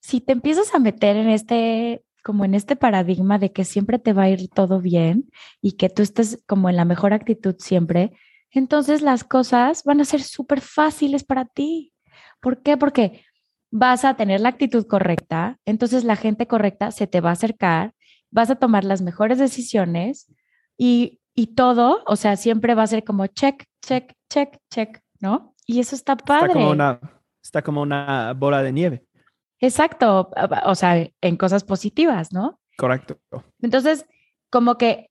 si 0.00 0.20
te 0.20 0.32
empiezas 0.32 0.74
a 0.74 0.78
meter 0.78 1.16
en 1.16 1.28
este, 1.28 2.04
como 2.22 2.44
en 2.44 2.54
este 2.54 2.76
paradigma 2.76 3.38
de 3.38 3.52
que 3.52 3.64
siempre 3.64 3.98
te 3.98 4.12
va 4.12 4.24
a 4.24 4.30
ir 4.30 4.48
todo 4.48 4.80
bien 4.80 5.30
y 5.60 5.72
que 5.72 5.88
tú 5.88 6.02
estés 6.02 6.42
como 6.46 6.70
en 6.70 6.76
la 6.76 6.84
mejor 6.84 7.12
actitud 7.12 7.56
siempre, 7.58 8.12
entonces 8.50 9.02
las 9.02 9.24
cosas 9.24 9.82
van 9.84 10.00
a 10.00 10.04
ser 10.04 10.22
súper 10.22 10.60
fáciles 10.60 11.24
para 11.24 11.44
ti. 11.44 11.92
¿Por 12.46 12.62
qué? 12.62 12.76
Porque 12.76 13.24
vas 13.72 14.04
a 14.04 14.14
tener 14.14 14.40
la 14.40 14.50
actitud 14.50 14.86
correcta, 14.86 15.58
entonces 15.64 16.04
la 16.04 16.14
gente 16.14 16.46
correcta 16.46 16.92
se 16.92 17.08
te 17.08 17.20
va 17.20 17.30
a 17.30 17.32
acercar, 17.32 17.92
vas 18.30 18.50
a 18.50 18.54
tomar 18.54 18.84
las 18.84 19.02
mejores 19.02 19.38
decisiones 19.38 20.32
y, 20.78 21.18
y 21.34 21.56
todo, 21.56 22.04
o 22.06 22.14
sea, 22.14 22.36
siempre 22.36 22.76
va 22.76 22.84
a 22.84 22.86
ser 22.86 23.02
como 23.02 23.26
check, 23.26 23.64
check, 23.84 24.12
check, 24.30 24.58
check, 24.70 25.00
¿no? 25.18 25.56
Y 25.66 25.80
eso 25.80 25.96
está 25.96 26.16
padre. 26.16 26.46
Está 26.46 26.52
como 26.52 26.70
una, 26.70 27.00
está 27.42 27.62
como 27.62 27.82
una 27.82 28.32
bola 28.34 28.62
de 28.62 28.70
nieve. 28.70 29.04
Exacto, 29.58 30.30
o 30.66 30.74
sea, 30.76 31.04
en 31.20 31.36
cosas 31.36 31.64
positivas, 31.64 32.32
¿no? 32.32 32.60
Correcto. 32.78 33.18
Entonces, 33.60 34.06
como 34.50 34.78
que 34.78 35.10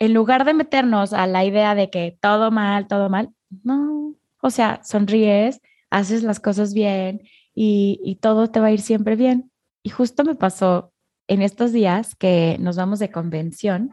en 0.00 0.14
lugar 0.14 0.44
de 0.44 0.52
meternos 0.52 1.12
a 1.12 1.28
la 1.28 1.44
idea 1.44 1.76
de 1.76 1.90
que 1.90 2.18
todo 2.20 2.50
mal, 2.50 2.88
todo 2.88 3.08
mal, 3.08 3.30
no, 3.62 4.16
o 4.42 4.50
sea, 4.50 4.80
sonríes, 4.82 5.60
haces 5.90 6.22
las 6.22 6.40
cosas 6.40 6.74
bien 6.74 7.22
y, 7.54 8.18
todo 8.20 8.50
te 8.50 8.60
va 8.60 8.66
a 8.66 8.72
ir 8.72 8.80
siempre 8.80 9.16
bien. 9.16 9.50
Y 9.82 9.90
justo 9.90 10.24
me 10.24 10.34
pasó 10.34 10.92
en 11.28 11.42
estos 11.42 11.72
días 11.72 12.14
que 12.16 12.56
nos 12.60 12.76
vamos 12.76 12.98
de 12.98 13.10
convención, 13.10 13.90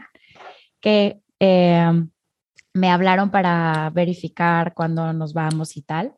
que 0.82 1.21
em, 1.39 2.10
me 2.73 2.89
hablaron 2.89 3.32
para 3.32 3.91
verificar 3.91 4.73
cuándo 4.73 5.13
nos 5.13 5.34
vamos 5.34 5.77
y 5.77 5.82
tal. 5.82 6.15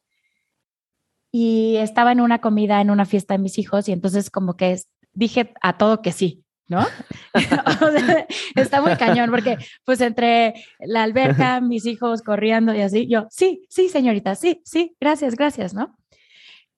Y 1.31 1.75
estaba 1.77 2.13
en 2.13 2.21
una 2.21 2.39
comida, 2.39 2.79
en 2.81 2.89
una 2.89 3.05
fiesta 3.05 3.33
de 3.33 3.39
mis 3.39 3.57
hijos, 3.59 3.89
y 3.89 3.91
entonces 3.91 4.29
como 4.29 4.55
que 4.55 4.79
dije 5.13 5.53
a 5.61 5.77
todo 5.77 6.01
que 6.01 6.11
sí. 6.11 6.44
¿No? 6.67 6.85
está 8.55 8.81
muy 8.81 8.95
cañón 8.95 9.29
porque 9.29 9.57
pues 9.83 10.01
entre 10.01 10.53
la 10.79 11.03
alberca, 11.03 11.61
mis 11.61 11.85
hijos 11.85 12.21
corriendo 12.21 12.73
y 12.73 12.81
así, 12.81 13.07
yo, 13.07 13.27
sí, 13.29 13.65
sí, 13.69 13.89
señorita, 13.89 14.35
sí, 14.35 14.61
sí, 14.65 14.95
gracias, 14.99 15.35
gracias, 15.35 15.73
¿no? 15.73 15.95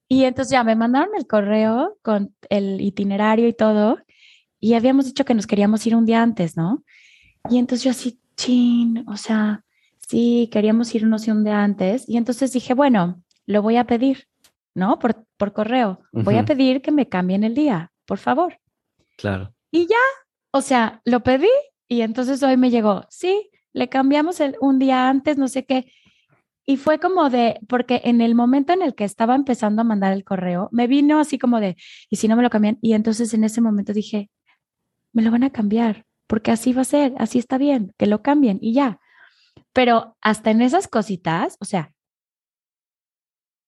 Y 0.08 0.24
entonces 0.24 0.52
ya 0.52 0.64
me 0.64 0.74
mandaron 0.74 1.10
el 1.16 1.26
correo 1.26 1.98
con 2.02 2.34
el 2.48 2.80
itinerario 2.80 3.46
y 3.46 3.52
todo, 3.52 3.98
y 4.60 4.74
habíamos 4.74 5.06
dicho 5.06 5.24
que 5.24 5.34
nos 5.34 5.46
queríamos 5.46 5.86
ir 5.86 5.94
un 5.94 6.06
día 6.06 6.22
antes, 6.22 6.56
¿no? 6.56 6.82
Y 7.50 7.58
entonces 7.58 7.84
yo 7.84 7.90
así, 7.90 8.18
chin, 8.36 9.04
o 9.06 9.16
sea, 9.16 9.64
sí, 9.98 10.48
queríamos 10.50 10.94
irnos 10.94 11.28
un 11.28 11.44
día 11.44 11.62
antes, 11.62 12.08
y 12.08 12.16
entonces 12.16 12.52
dije, 12.52 12.74
bueno, 12.74 13.22
lo 13.46 13.62
voy 13.62 13.76
a 13.76 13.84
pedir, 13.84 14.28
¿no? 14.74 14.98
Por, 14.98 15.26
por 15.36 15.52
correo, 15.52 16.00
voy 16.12 16.36
a 16.36 16.44
pedir 16.44 16.80
que 16.80 16.90
me 16.90 17.08
cambien 17.08 17.44
el 17.44 17.54
día, 17.54 17.92
por 18.06 18.18
favor. 18.18 18.58
Claro. 19.16 19.52
Y 19.70 19.86
ya, 19.86 19.96
o 20.52 20.60
sea, 20.62 21.00
lo 21.04 21.22
pedí 21.22 21.48
y 21.88 22.02
entonces 22.02 22.42
hoy 22.42 22.56
me 22.56 22.70
llegó, 22.70 23.04
sí, 23.10 23.50
le 23.72 23.88
cambiamos 23.88 24.40
el, 24.40 24.56
un 24.60 24.78
día 24.78 25.08
antes, 25.08 25.38
no 25.38 25.48
sé 25.48 25.64
qué. 25.66 25.92
y 26.66 26.76
fue 26.76 26.98
como 27.00 27.30
de, 27.30 27.60
porque 27.68 28.02
en 28.04 28.20
el 28.20 28.34
momento 28.34 28.72
en 28.74 28.82
el 28.82 28.94
que 28.94 29.04
estaba 29.04 29.34
empezando 29.34 29.82
a 29.82 29.84
mandar 29.84 30.12
el 30.12 30.24
correo, 30.24 30.68
me 30.72 30.86
vino 30.86 31.18
así 31.20 31.38
como 31.38 31.60
de, 31.60 31.76
¿y 32.10 32.16
si 32.16 32.28
no 32.28 32.36
me 32.36 32.42
lo 32.42 32.50
cambian? 32.50 32.78
Y 32.82 32.92
entonces 32.94 33.32
en 33.34 33.44
ese 33.44 33.60
momento 33.60 33.92
dije, 33.94 34.30
me 35.12 35.22
lo 35.22 35.30
van 35.30 35.44
a 35.44 35.50
cambiar, 35.50 36.06
porque 36.26 36.50
así 36.50 36.72
va 36.72 36.82
a 36.82 36.84
ser, 36.84 37.14
así 37.18 37.38
está 37.38 37.58
bien, 37.58 37.94
que 37.98 38.06
lo 38.06 38.22
cambien 38.22 38.58
y 38.60 38.74
ya. 38.74 39.00
Pero 39.72 40.16
hasta 40.20 40.50
en 40.50 40.62
esas 40.62 40.88
cositas, 40.88 41.56
o 41.60 41.64
sea, 41.64 41.92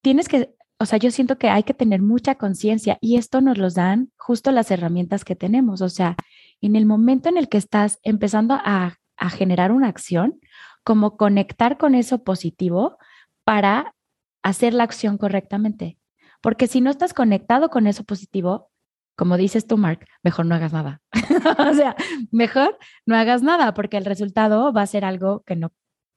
tienes 0.02 0.28
que, 0.28 0.54
o 0.80 0.86
sea, 0.86 0.98
yo 0.98 1.10
siento 1.10 1.36
que 1.36 1.50
hay 1.50 1.62
que 1.62 1.74
tener 1.74 2.00
mucha 2.00 2.36
conciencia 2.36 2.96
y 3.02 3.18
esto 3.18 3.42
nos 3.42 3.58
los 3.58 3.74
dan 3.74 4.10
justo 4.16 4.50
las 4.50 4.70
herramientas 4.70 5.26
que 5.26 5.36
tenemos. 5.36 5.82
O 5.82 5.90
sea, 5.90 6.16
en 6.62 6.74
el 6.74 6.86
momento 6.86 7.28
en 7.28 7.36
el 7.36 7.50
que 7.50 7.58
estás 7.58 7.98
empezando 8.02 8.54
a, 8.54 8.96
a 9.18 9.28
generar 9.28 9.72
una 9.72 9.88
acción, 9.88 10.40
como 10.82 11.18
conectar 11.18 11.76
con 11.76 11.94
eso 11.94 12.24
positivo 12.24 12.96
para 13.44 13.94
hacer 14.42 14.72
la 14.72 14.84
acción 14.84 15.18
correctamente. 15.18 15.98
Porque 16.40 16.66
si 16.66 16.80
no 16.80 16.90
estás 16.90 17.12
conectado 17.12 17.68
con 17.68 17.86
eso 17.86 18.04
positivo, 18.04 18.70
como 19.16 19.36
dices 19.36 19.66
tú, 19.66 19.76
Mark, 19.76 20.06
mejor 20.22 20.46
no 20.46 20.54
hagas 20.54 20.72
nada. 20.72 21.02
o 21.58 21.74
sea, 21.74 21.94
mejor 22.30 22.78
no 23.04 23.16
hagas 23.16 23.42
nada 23.42 23.74
porque 23.74 23.98
el 23.98 24.06
resultado 24.06 24.72
va 24.72 24.80
a 24.80 24.86
ser 24.86 25.04
algo 25.04 25.42
que 25.44 25.56
no 25.56 25.72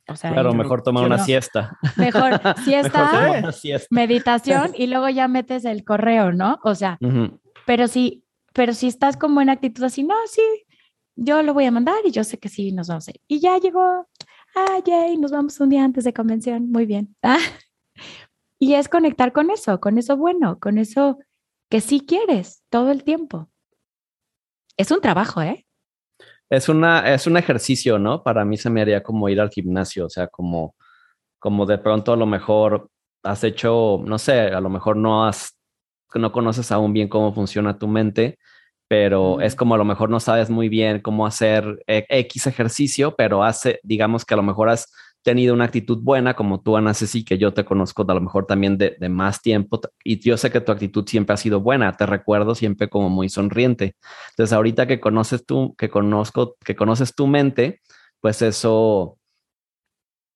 o 0.07 0.15
sea, 0.15 0.31
claro, 0.31 0.53
mejor 0.53 0.81
tomar 0.83 1.05
una 1.05 1.19
siesta. 1.19 1.77
Mejor 1.97 2.39
siesta, 2.63 3.51
meditación 3.89 4.71
y 4.77 4.87
luego 4.87 5.09
ya 5.09 5.27
metes 5.27 5.65
el 5.65 5.83
correo, 5.83 6.31
¿no? 6.31 6.59
O 6.63 6.75
sea, 6.75 6.99
pero 7.65 7.87
sí, 7.87 8.23
pero 8.53 8.73
si 8.73 8.87
estás 8.87 9.17
con 9.17 9.33
buena 9.33 9.53
actitud 9.53 9.83
así, 9.83 10.03
no, 10.03 10.15
sí, 10.27 10.41
yo 11.15 11.41
lo 11.41 11.53
voy 11.53 11.65
a 11.65 11.71
mandar 11.71 11.97
y 12.05 12.11
yo 12.11 12.23
sé 12.23 12.37
que 12.37 12.49
sí 12.49 12.71
nos 12.71 12.87
vamos 12.87 13.07
a 13.07 13.11
ir. 13.11 13.21
Y 13.27 13.39
ya 13.39 13.57
llegó, 13.57 14.07
ah, 14.55 14.79
yay, 14.85 15.17
nos 15.17 15.31
vamos 15.31 15.59
un 15.59 15.69
día 15.69 15.83
antes 15.83 16.03
de 16.03 16.13
convención, 16.13 16.71
muy 16.71 16.85
bien. 16.85 17.15
Ah, 17.21 17.39
y 18.59 18.73
es 18.75 18.89
conectar 18.89 19.31
con 19.31 19.49
eso, 19.51 19.79
con 19.79 19.97
eso 19.97 20.17
bueno, 20.17 20.59
con 20.59 20.77
eso 20.77 21.19
que 21.69 21.81
sí 21.81 22.01
quieres 22.01 22.63
todo 22.69 22.91
el 22.91 23.03
tiempo. 23.03 23.49
Es 24.77 24.91
un 24.91 25.01
trabajo, 25.01 25.41
¿eh? 25.41 25.65
Es, 26.55 26.69
una, 26.69 27.13
es 27.13 27.25
un 27.27 27.37
ejercicio, 27.37 27.97
¿no? 27.97 28.23
Para 28.23 28.45
mí 28.45 28.57
se 28.57 28.69
me 28.69 28.81
haría 28.81 29.01
como 29.01 29.27
ir 29.29 29.41
al 29.41 29.49
gimnasio, 29.49 30.05
o 30.05 30.09
sea, 30.09 30.27
como, 30.27 30.75
como 31.39 31.65
de 31.65 31.77
pronto 31.79 32.13
a 32.13 32.15
lo 32.17 32.25
mejor 32.25 32.89
has 33.23 33.43
hecho, 33.43 34.01
no 34.05 34.19
sé, 34.19 34.39
a 34.39 34.61
lo 34.61 34.69
mejor 34.69 34.95
no 34.97 35.25
has, 35.25 35.57
no 36.13 36.31
conoces 36.31 36.71
aún 36.71 36.93
bien 36.93 37.07
cómo 37.07 37.33
funciona 37.33 37.79
tu 37.79 37.87
mente, 37.87 38.37
pero 38.87 39.41
es 39.41 39.55
como 39.55 39.73
a 39.73 39.77
lo 39.79 39.85
mejor 39.85 40.09
no 40.11 40.19
sabes 40.19 40.51
muy 40.51 40.69
bien 40.69 40.99
cómo 40.99 41.25
hacer 41.25 41.83
e, 41.87 42.05
X 42.09 42.45
ejercicio, 42.45 43.15
pero 43.17 43.43
hace, 43.43 43.79
digamos 43.81 44.23
que 44.23 44.35
a 44.35 44.37
lo 44.37 44.43
mejor 44.43 44.69
has 44.69 44.93
tenido 45.23 45.53
una 45.53 45.65
actitud 45.65 45.99
buena, 46.01 46.35
como 46.35 46.61
tú, 46.61 46.77
Ana 46.77 46.93
Ceci, 46.93 47.23
que 47.23 47.37
yo 47.37 47.53
te 47.53 47.65
conozco 47.65 48.05
a 48.07 48.13
lo 48.13 48.21
mejor 48.21 48.45
también 48.45 48.77
de, 48.77 48.95
de, 48.99 49.09
más 49.09 49.41
tiempo, 49.41 49.79
y 50.03 50.19
yo 50.19 50.37
sé 50.37 50.51
que 50.51 50.61
tu 50.61 50.71
actitud 50.71 51.07
siempre 51.07 51.33
ha 51.33 51.37
sido 51.37 51.61
buena, 51.61 51.93
te 51.93 52.05
recuerdo 52.05 52.55
siempre 52.55 52.89
como 52.89 53.09
muy 53.09 53.29
sonriente. 53.29 53.95
Entonces, 54.31 54.53
ahorita 54.53 54.85
que 54.85 54.99
conoces 54.99 55.45
tú, 55.45 55.75
que 55.77 55.89
conozco, 55.89 56.55
que 56.63 56.75
conoces 56.75 57.15
tu 57.15 57.27
mente, 57.27 57.81
pues 58.21 58.41
eso 58.41 59.17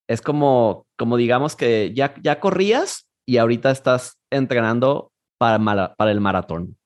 es 0.07 0.21
como, 0.21 0.87
como 0.97 1.17
digamos 1.17 1.55
que 1.55 1.93
ya, 1.93 2.15
ya 2.23 2.39
corrías 2.39 3.07
y 3.25 3.37
ahorita 3.37 3.71
estás 3.71 4.17
entrenando 4.31 5.11
para, 5.37 5.59
para 5.95 6.11
el 6.11 6.21
maratón. 6.21 6.77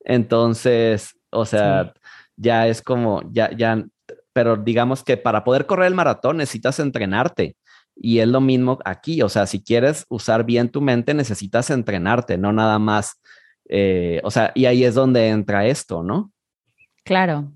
Entonces, 0.00 1.18
o 1.30 1.44
sea, 1.44 1.92
ya 2.36 2.66
es 2.66 2.82
como, 2.82 3.22
ya, 3.30 3.50
ya 3.56 3.84
pero 4.32 4.56
digamos 4.56 5.02
que 5.02 5.16
para 5.16 5.44
poder 5.44 5.66
correr 5.66 5.88
el 5.88 5.94
maratón 5.94 6.38
necesitas 6.38 6.78
entrenarte. 6.78 7.56
Y 7.94 8.20
es 8.20 8.28
lo 8.28 8.40
mismo 8.40 8.78
aquí, 8.84 9.22
o 9.22 9.28
sea, 9.28 9.46
si 9.46 9.62
quieres 9.62 10.06
usar 10.08 10.44
bien 10.44 10.70
tu 10.70 10.80
mente, 10.80 11.12
necesitas 11.12 11.68
entrenarte, 11.70 12.38
no 12.38 12.52
nada 12.52 12.78
más, 12.78 13.20
eh, 13.68 14.20
o 14.24 14.30
sea, 14.30 14.50
y 14.54 14.64
ahí 14.64 14.84
es 14.84 14.94
donde 14.94 15.28
entra 15.28 15.66
esto, 15.66 16.02
¿no? 16.02 16.32
Claro. 17.04 17.52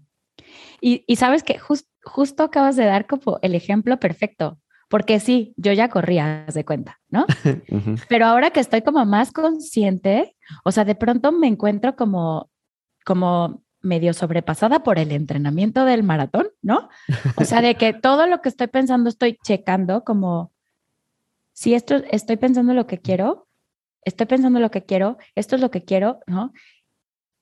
Y, 0.81 1.05
sabes 1.17 1.43
que 1.43 1.59
justo 1.59 2.43
acabas 2.43 2.77
de 2.77 2.85
dar 2.85 3.07
como 3.07 3.39
el 3.43 3.55
ejemplo 3.55 3.99
perfecto, 3.99 4.61
porque 4.89 5.19
sí, 5.21 5.55
yo 5.57 5.73
ya 5.73 5.89
corría, 5.89 6.47
de 6.53 6.65
cuenta, 6.65 7.01
¿no? 7.09 7.27
Pero 8.09 8.27
ahora 8.27 8.51
que 8.51 8.61
estoy 8.61 8.83
como 8.83 9.05
más 9.07 9.33
consciente, 9.33 10.37
o 10.65 10.71
sea, 10.71 10.85
de 10.85 10.95
pronto 10.95 11.33
me 11.33 11.49
encuentro 11.49 11.97
como, 11.97 12.51
como 13.05 13.65
medio 13.87 14.13
sobrepasada 14.13 14.83
por 14.83 14.99
el 14.99 15.13
entrenamiento 15.13 15.85
del 15.85 16.03
maratón, 16.03 16.49
¿no? 16.61 16.89
O 17.37 17.45
sea, 17.45 17.63
de 17.63 17.77
que 17.77 17.95
todo 17.95 18.27
lo 18.27 18.43
que 18.43 18.51
estoy 18.51 18.67
pensando 18.67 19.09
estoy 19.09 19.39
checando 19.43 20.05
como, 20.05 20.53
si 21.53 21.75
esto 21.75 21.97
estoy 22.11 22.37
pensando 22.37 22.75
lo 22.75 22.87
que 22.87 22.99
quiero, 22.99 23.49
estoy 24.03 24.27
pensando 24.27 24.61
lo 24.61 24.71
que 24.71 24.85
quiero, 24.85 25.19
esto 25.35 25.57
es 25.57 25.63
lo 25.63 25.71
que 25.71 25.85
quiero, 25.85 26.21
¿no? 26.27 26.53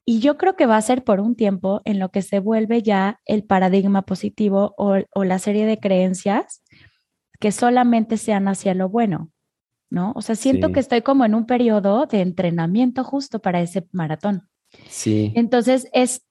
Y 0.06 0.20
yo 0.20 0.36
creo 0.36 0.54
que 0.54 0.66
va 0.66 0.76
a 0.76 0.82
ser 0.82 1.02
por 1.02 1.20
un 1.20 1.34
tiempo 1.34 1.80
en 1.84 1.98
lo 1.98 2.10
que 2.10 2.22
se 2.22 2.38
vuelve 2.38 2.82
ya 2.82 3.20
el 3.24 3.44
paradigma 3.44 4.02
positivo 4.02 4.74
o, 4.76 5.24
la 5.24 5.38
serie 5.38 5.64
de 5.64 5.78
creencias 5.78 6.62
que 7.40 7.52
solamente 7.52 8.18
sean 8.18 8.48
hacia 8.48 8.74
lo 8.74 8.88
bueno, 8.88 9.30
¿no? 9.90 10.12
O 10.14 10.22
sea, 10.22 10.34
siento 10.34 10.72
que 10.72 10.80
estoy 10.80 11.02
como 11.02 11.24
en 11.24 11.34
un 11.34 11.46
periodo 11.46 12.06
de 12.06 12.20
entrenamiento 12.20 13.02
justo 13.02 13.40
para 13.40 13.60
ese 13.62 13.86
maratón. 13.92 14.48
Sí. 14.88 15.32
Entonces 15.34 15.88
es 15.92 16.22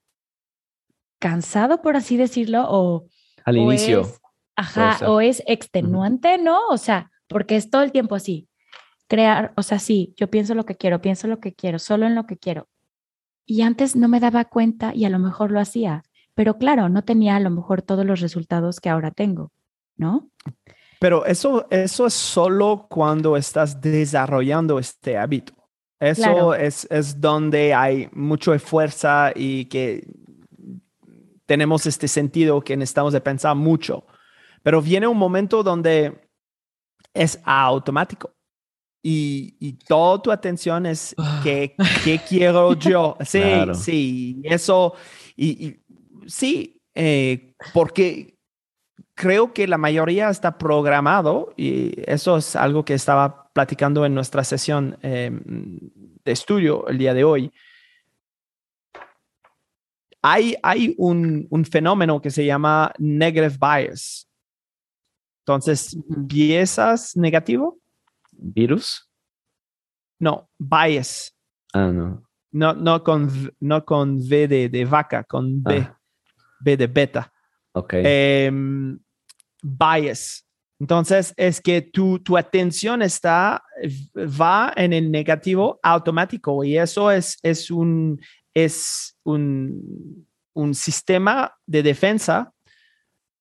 cansado, 1.24 1.82
por 1.82 1.96
así 1.96 2.18
decirlo, 2.18 2.66
o... 2.68 3.06
Al 3.46 3.56
inicio. 3.56 4.02
Es, 4.02 4.22
ajá, 4.58 5.10
o 5.10 5.22
es 5.22 5.42
extenuante, 5.48 6.38
¿no? 6.38 6.60
O 6.68 6.78
sea, 6.78 7.12
porque 7.30 7.56
es 7.56 7.70
todo 7.70 7.82
el 7.82 7.94
tiempo 7.94 8.16
así. 8.16 8.50
Crear, 9.08 9.54
o 9.56 9.64
sea, 9.64 9.80
sí, 9.80 10.14
yo 10.18 10.30
pienso 10.30 10.54
lo 10.54 10.66
que 10.66 10.76
quiero, 10.76 11.00
pienso 11.00 11.28
lo 11.28 11.40
que 11.40 11.54
quiero, 11.54 11.80
solo 11.80 12.08
en 12.08 12.16
lo 12.16 12.26
que 12.26 12.38
quiero. 12.38 12.68
Y 13.46 13.62
antes 13.62 13.96
no 13.96 14.10
me 14.10 14.20
daba 14.20 14.44
cuenta 14.44 14.94
y 14.94 15.06
a 15.06 15.10
lo 15.10 15.18
mejor 15.18 15.50
lo 15.52 15.62
hacía, 15.62 16.04
pero 16.36 16.58
claro, 16.58 16.90
no 16.90 17.06
tenía 17.06 17.38
a 17.38 17.40
lo 17.40 17.52
mejor 17.52 17.82
todos 17.82 18.06
los 18.06 18.20
resultados 18.20 18.82
que 18.82 18.90
ahora 18.90 19.12
tengo, 19.12 19.54
¿no? 19.96 20.30
Pero 21.00 21.26
eso, 21.26 21.68
eso 21.70 22.06
es 22.06 22.14
solo 22.14 22.88
cuando 22.90 23.38
estás 23.38 23.80
desarrollando 23.80 24.78
este 24.78 25.18
hábito. 25.18 25.54
Eso 26.02 26.54
es, 26.54 26.86
es 26.92 27.22
donde 27.22 27.74
hay 27.74 28.10
mucho 28.12 28.58
fuerza 28.60 29.32
y 29.34 29.66
que 29.66 30.06
tenemos 31.54 31.86
este 31.86 32.08
sentido 32.08 32.62
que 32.62 32.76
necesitamos 32.76 33.14
de 33.14 33.22
pensar 33.22 33.56
mucho. 33.56 34.08
Pero 34.64 34.82
viene 34.82 35.06
un 35.06 35.20
momento 35.20 35.62
donde 35.62 36.28
es 37.14 37.40
automático 37.46 38.34
y, 39.04 39.56
y 39.60 39.74
toda 39.74 40.20
tu 40.20 40.32
atención 40.32 40.88
es 40.88 41.14
ah. 41.20 41.42
¿qué, 41.44 41.76
qué 42.04 42.20
quiero 42.28 42.74
yo? 42.74 43.16
Sí, 43.24 43.44
sí, 43.76 44.42
eso, 44.46 44.96
y, 45.38 45.76
sí, 46.26 46.82
eh, 46.96 47.54
porque 47.72 48.40
creo 49.14 49.54
que 49.54 49.68
la 49.68 49.78
mayoría 49.78 50.32
está 50.32 50.58
programado 50.58 51.54
y 51.56 51.94
eso 52.10 52.38
es 52.38 52.56
algo 52.56 52.84
que 52.84 52.96
estaba 52.96 53.52
platicando 53.54 54.08
en 54.08 54.16
nuestra 54.16 54.44
sesión 54.44 54.98
em, 55.04 55.78
de 56.26 56.32
estudio 56.32 56.88
el 56.88 56.98
día 56.98 57.14
de 57.14 57.24
hoy 57.24 57.52
hay, 60.24 60.56
hay 60.64 60.96
un, 60.98 61.46
un, 61.50 61.66
fenómeno 61.66 62.22
que 62.22 62.32
se 62.32 62.46
llama 62.46 62.94
negative 62.98 63.58
bias. 63.60 64.30
Entonces, 65.42 65.98
¿piezas 66.30 67.18
negativo? 67.18 67.78
¿Virus? 68.32 69.10
No, 70.20 70.50
bias. 70.58 71.36
Ah, 71.74 71.92
no. 71.92 72.24
No, 72.52 72.74
no, 72.74 73.04
con, 73.04 73.30
no 73.60 73.84
con 73.84 74.16
V 74.20 74.48
de, 74.48 74.70
de 74.70 74.86
vaca, 74.86 75.26
con 75.26 75.62
B. 75.62 75.80
Ah. 75.80 76.00
B 76.62 76.78
de 76.78 76.88
beta. 76.88 77.34
Ok. 77.74 77.96
Em, 77.98 78.98
bias. 79.62 80.48
Entonces, 80.80 81.34
es 81.36 81.60
que 81.60 81.82
tu, 81.82 82.20
tu 82.20 82.38
atención 82.38 83.02
está, 83.02 83.62
va 84.16 84.72
en 84.76 84.94
el 84.94 85.12
negativo 85.12 85.80
automático 85.84 86.64
y 86.64 86.78
eso 86.78 87.12
es, 87.12 87.38
es, 87.42 87.70
un, 87.70 88.20
es 88.54 89.18
un, 89.24 90.28
sistema 90.74 91.56
de 91.66 91.82
defensa 91.82 92.54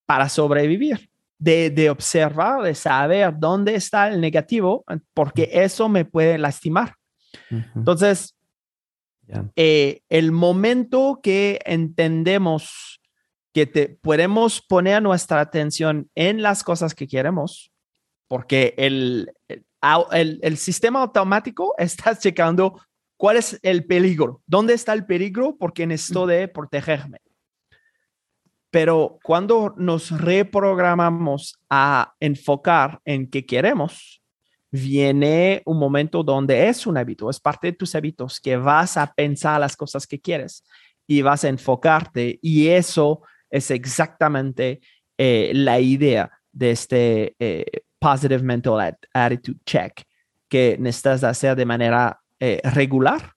para 0.07 0.29
sobrevivir, 0.29 1.11
de, 1.39 1.91
observar, 1.91 2.63
de 2.63 2.75
saber 2.75 3.35
dónde 3.37 3.75
está 3.75 4.09
el 4.09 4.21
negativo, 4.21 4.85
porque 5.13 5.51
eso 5.53 5.89
me 5.89 6.05
puede 6.05 6.39
lastimar. 6.39 6.95
Entonces, 7.75 8.35
eh, 9.57 10.01
el 10.09 10.33
momento 10.33 11.21
que 11.23 11.61
entendemos 11.65 13.01
que 13.53 13.67
te, 13.67 13.89
podemos 13.89 14.63
poner 14.63 15.03
nuestra 15.03 15.41
atención 15.41 16.11
en 16.15 16.43
las 16.43 16.65
cosas 16.65 16.95
que 16.95 17.07
queremos, 17.07 17.73
porque 18.29 18.75
el, 18.79 19.33
el, 19.49 20.41
el 20.43 20.57
sistema 20.57 21.03
automático 21.03 21.75
está 21.79 22.17
checando 22.19 22.81
¿Cuál 23.23 23.37
es 23.37 23.57
el 23.63 23.85
peligro? 23.85 24.43
¿Dónde 24.49 24.75
está 24.75 24.93
el 24.93 25.07
peligro? 25.07 25.57
Porque 25.57 25.87
necesito 25.87 26.27
de 26.27 26.49
protegerme. 26.49 27.19
Pero 28.69 29.21
cuando 29.23 29.77
nos 29.77 30.11
reprogramamos 30.11 31.57
a 31.71 32.15
enfocar 32.19 33.01
en 33.05 33.31
qué 33.31 33.47
queremos, 33.47 34.21
viene 34.73 35.63
un 35.67 35.79
momento 35.79 36.25
donde 36.25 36.69
es 36.69 36.85
un 36.85 36.97
hábito, 36.97 37.31
es 37.31 37.39
parte 37.39 37.69
de 37.69 37.75
tus 37.75 37.95
hábitos, 37.95 38.41
que 38.41 38.57
vas 38.57 38.97
a 38.97 39.15
pensar 39.15 39.61
las 39.61 39.77
cosas 39.77 40.05
que 40.05 40.21
quieres 40.21 40.65
y 41.07 41.23
vas 41.23 41.45
a 41.45 41.49
enfocarte 41.49 42.41
y 42.43 42.71
eso 42.71 43.23
es 43.49 43.71
exactamente 43.71 44.81
eh, 45.17 45.53
la 45.55 45.79
idea 45.79 46.29
de 46.51 46.73
este 46.73 47.37
eh, 47.39 47.85
positive 48.01 48.43
mental 48.43 48.99
attitude 49.15 49.61
check 49.65 50.03
que 50.49 50.77
necesitas 50.81 51.23
hacer 51.23 51.55
de 51.55 51.65
manera 51.65 52.22
eh, 52.45 52.61
regular 52.65 53.35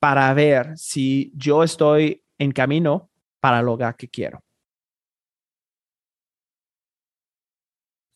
para 0.00 0.34
ver 0.34 0.76
si 0.76 1.30
yo 1.36 1.62
estoy 1.62 2.20
en 2.36 2.50
camino 2.50 3.12
para 3.38 3.62
lograr 3.62 3.94
que 3.94 4.08
quiero. 4.08 4.42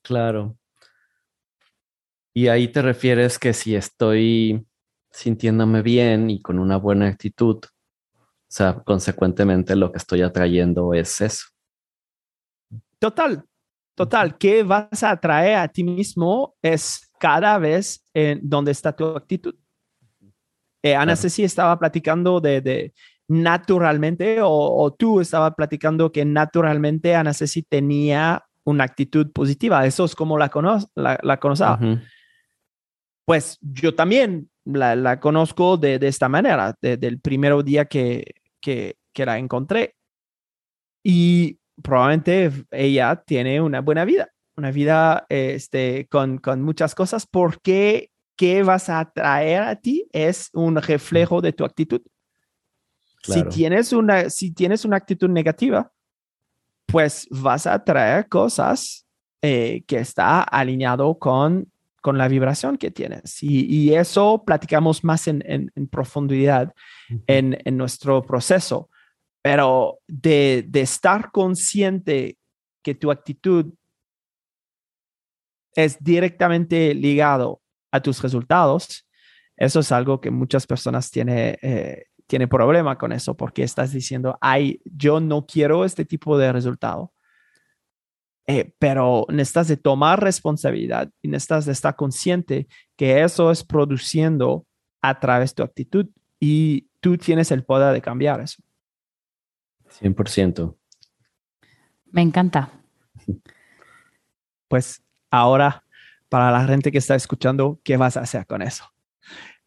Claro. 0.03 0.59
Y 2.34 2.48
ahí 2.48 2.66
te 2.66 2.82
refieres 2.82 3.38
que 3.38 3.53
si 3.53 3.76
estoy 3.76 4.66
sintiéndome 5.12 5.82
bien 5.82 6.30
y 6.30 6.42
con 6.42 6.59
una 6.59 6.78
buena 6.78 7.07
actitud, 7.07 7.61
o 7.64 8.18
sea, 8.48 8.82
consecuentemente 8.84 9.76
lo 9.76 9.92
que 9.92 9.98
estoy 9.98 10.22
atrayendo 10.22 10.94
es 10.94 11.20
eso. 11.20 11.46
Total, 12.98 13.44
total. 13.94 14.36
¿Qué 14.36 14.64
vas 14.64 15.05
a 15.05 15.12
atraer 15.12 15.59
a 15.59 15.68
ti 15.68 15.84
mismo? 15.84 16.57
Es 16.61 17.09
cada 17.20 17.57
vez 17.59 18.05
en 18.12 18.40
donde 18.42 18.72
está 18.72 18.96
tu 18.96 19.05
actitud. 19.05 19.55
Eh, 20.83 20.97
Ana 20.97 21.16
Ceci 21.16 21.45
estaba 21.45 21.78
platicando 21.78 22.41
de, 22.41 22.93
naturalmente, 23.28 24.39
o, 24.43 24.95
tú 24.99 25.20
estaba 25.20 25.55
platicando 25.55 26.11
que 26.11 26.24
naturalmente 26.24 27.14
Ana 27.14 27.33
Ceci 27.33 27.62
tenía 27.62 28.45
una 28.64 28.85
actitud 28.85 29.30
positiva. 29.33 29.87
Eso 29.87 30.05
es 30.05 30.14
como 30.14 30.39
la, 30.39 30.49
cono 30.49 30.78
la, 30.95 31.18
la 31.22 31.39
conocía. 31.39 31.78
Pues 33.24 33.59
yo 33.61 33.95
también 33.95 34.51
la, 34.64 35.20
conozco 35.20 35.76
de, 35.76 35.99
esta 36.03 36.28
manera, 36.28 36.74
desde 36.80 37.07
el 37.07 37.20
primer 37.20 37.62
día 37.64 37.85
que, 37.85 38.35
que, 38.61 38.97
que 39.12 39.26
la 39.26 39.39
encontré. 39.39 39.95
Y 41.05 41.59
probablemente 41.83 42.51
ella 42.70 43.22
tiene 43.24 43.61
una 43.61 43.80
buena 43.80 44.05
vida, 44.05 44.30
una 44.57 44.70
vida 44.70 45.26
este, 45.28 46.07
con, 46.09 46.39
con 46.39 46.62
muchas 46.62 46.95
cosas, 46.95 47.26
porque 47.26 48.11
qué 48.43 48.64
vas 48.64 48.88
a 48.88 48.99
atraer 48.99 49.62
a 49.62 49.76
ti 49.76 50.09
es 50.11 50.51
un 50.53 50.74
reflejo 50.74 51.40
de 51.40 51.53
tu 51.53 51.64
actitud. 51.64 52.01
Si, 53.22 53.40
tienes 53.45 53.93
una, 53.93 54.30
si 54.30 54.51
tienes 54.51 54.84
una 54.84 54.97
actitud 54.97 55.30
negativa, 55.30 55.93
pues 56.86 57.28
vas 57.30 57.68
a 57.68 57.74
atraer 57.74 58.28
cosas 58.28 59.07
eh, 59.43 59.84
que 59.86 59.99
está 59.99 60.43
alineado 60.43 61.16
con, 61.20 61.70
con 62.01 62.18
la 62.18 62.26
vibración 62.26 62.78
que 62.78 62.90
tienes. 62.90 63.40
Y, 63.45 63.95
eso 63.95 64.43
platicamos 64.45 65.05
más 65.05 65.28
en, 65.28 65.45
en, 65.47 65.86
profundidad 65.86 66.74
en, 67.28 67.57
en, 67.64 67.76
nuestro 67.76 68.22
proceso. 68.22 68.90
Pero 69.40 70.01
de, 70.09 70.64
de 70.66 70.80
estar 70.80 71.30
consciente 71.30 72.38
que 72.82 72.97
tu 72.97 73.12
actitud 73.12 73.72
es 75.76 75.97
directamente 76.03 76.93
ligado 76.93 77.61
a 77.93 78.01
tus 78.01 78.20
resultados, 78.20 79.07
eso 79.57 79.80
es 79.80 79.93
algo 79.93 80.20
que 80.20 80.30
muchas 80.30 80.66
personas 80.66 81.11
tienen 81.11 81.57
eh, 81.62 82.07
tiene 82.26 82.49
problema 82.49 82.97
con 82.97 83.12
eso 83.12 83.36
porque 83.36 83.62
estás 83.62 83.93
diciendo, 83.93 84.38
ay, 84.40 84.80
yo 84.84 85.20
no 85.20 85.45
quiero 85.45 85.84
este 85.84 86.07
tipo 86.07 86.38
de 86.38 86.51
resultado. 86.51 87.12
Eh, 88.47 88.74
pero 88.78 89.26
necesitas 89.28 89.68
de 89.68 89.76
tomar 89.76 90.20
responsabilidad 90.20 91.11
y 91.20 91.28
necesitas 91.28 91.66
de 91.66 91.72
estar 91.72 91.95
consciente 91.95 92.66
que 92.97 93.22
eso 93.22 93.51
es 93.51 93.62
produciendo 93.62 94.66
a 95.03 95.20
través 95.20 95.51
de 95.51 95.57
tu 95.57 95.62
actitud 95.62 96.09
y 96.40 96.88
tú 97.01 97.18
tienes 97.18 97.51
el 97.51 97.64
poder 97.64 97.93
de 97.93 98.01
cambiar 98.01 98.40
eso. 98.40 98.62
100%. 100.01 100.74
Me 102.07 102.22
encanta. 102.22 102.72
Pues 104.68 105.03
ahora 105.30 105.84
para 106.33 106.51
la 106.51 106.66
gente 106.66 106.91
que 106.91 106.97
está 106.97 107.14
escuchando, 107.14 107.78
¿qué 107.85 107.99
vas 107.99 108.16
a 108.16 108.20
hacer 108.20 108.47
con 108.47 108.62
eso? 108.62 108.87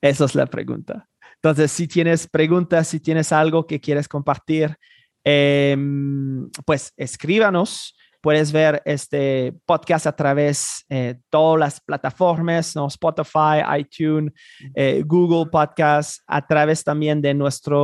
Esa 0.02 0.26
es 0.26 0.34
la 0.34 0.48
pregunta. 0.48 1.08
Entonces, 1.36 1.72
si 1.72 1.88
tienes 1.88 2.28
preguntas, 2.28 2.88
si 2.88 3.00
tienes 3.00 3.32
algo 3.32 3.68
que 3.68 3.80
quieres 3.80 4.08
compartir, 4.08 4.76
em, 5.24 6.50
pues 6.66 6.92
escríbanos. 6.98 7.96
Puedes 8.20 8.52
ver 8.52 8.82
este 8.84 9.54
podcast 9.68 10.08
a 10.08 10.16
través 10.16 10.86
de 10.90 11.10
eh, 11.10 11.20
todas 11.30 11.60
las 11.60 11.80
plataformas, 11.80 12.76
¿no? 12.76 12.88
Spotify, 12.88 13.62
iTunes, 13.78 14.34
eh, 14.74 15.04
Google 15.06 15.52
Podcast, 15.52 16.22
a 16.26 16.48
través 16.48 16.84
también 16.84 17.22
de 17.22 17.36
nuestra 17.36 17.78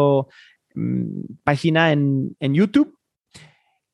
mm, 0.73 1.35
página 1.43 1.91
en, 1.91 2.35
en 2.39 2.55
YouTube. 2.55 2.97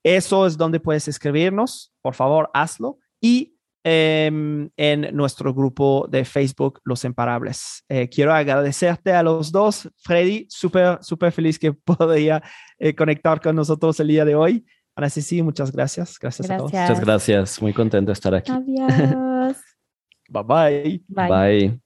Eso 0.02 0.48
es 0.48 0.56
donde 0.56 0.80
puedes 0.80 1.10
escribirnos. 1.10 1.94
Por 2.02 2.14
favor, 2.14 2.50
hazlo. 2.54 3.00
Y 3.20 3.57
Em, 3.90 4.70
en 4.76 5.16
nuestro 5.16 5.54
grupo 5.54 6.10
de 6.12 6.26
Facebook, 6.26 6.82
Los 6.84 7.06
Imparables. 7.06 7.86
Eh, 7.88 8.10
quiero 8.10 8.34
agradecerte 8.34 9.14
a 9.14 9.24
los 9.24 9.50
dos, 9.50 9.90
Freddy, 9.96 10.46
súper, 10.50 10.98
súper 11.02 11.32
feliz 11.32 11.58
que 11.58 11.72
podía 11.98 12.44
eh, 12.80 12.94
conectar 12.94 13.40
con 13.40 13.56
nosotros 13.56 13.98
el 14.02 14.10
día 14.10 14.26
de 14.26 14.36
hoy. 14.36 14.66
Ana 14.94 15.10
Ceci, 15.10 15.42
muchas 15.42 15.72
gracias. 15.72 16.20
Gracias, 16.20 16.50
a 16.50 16.58
todos. 16.58 16.74
Muchas 16.74 17.00
gracias, 17.00 17.62
muy 17.62 17.72
contento 17.72 18.08
de 18.08 18.14
estar 18.14 18.36
aquí. 18.36 18.52
Adiós. 18.52 19.56
bye. 20.28 21.02
Bye. 21.08 21.30
bye. 21.30 21.80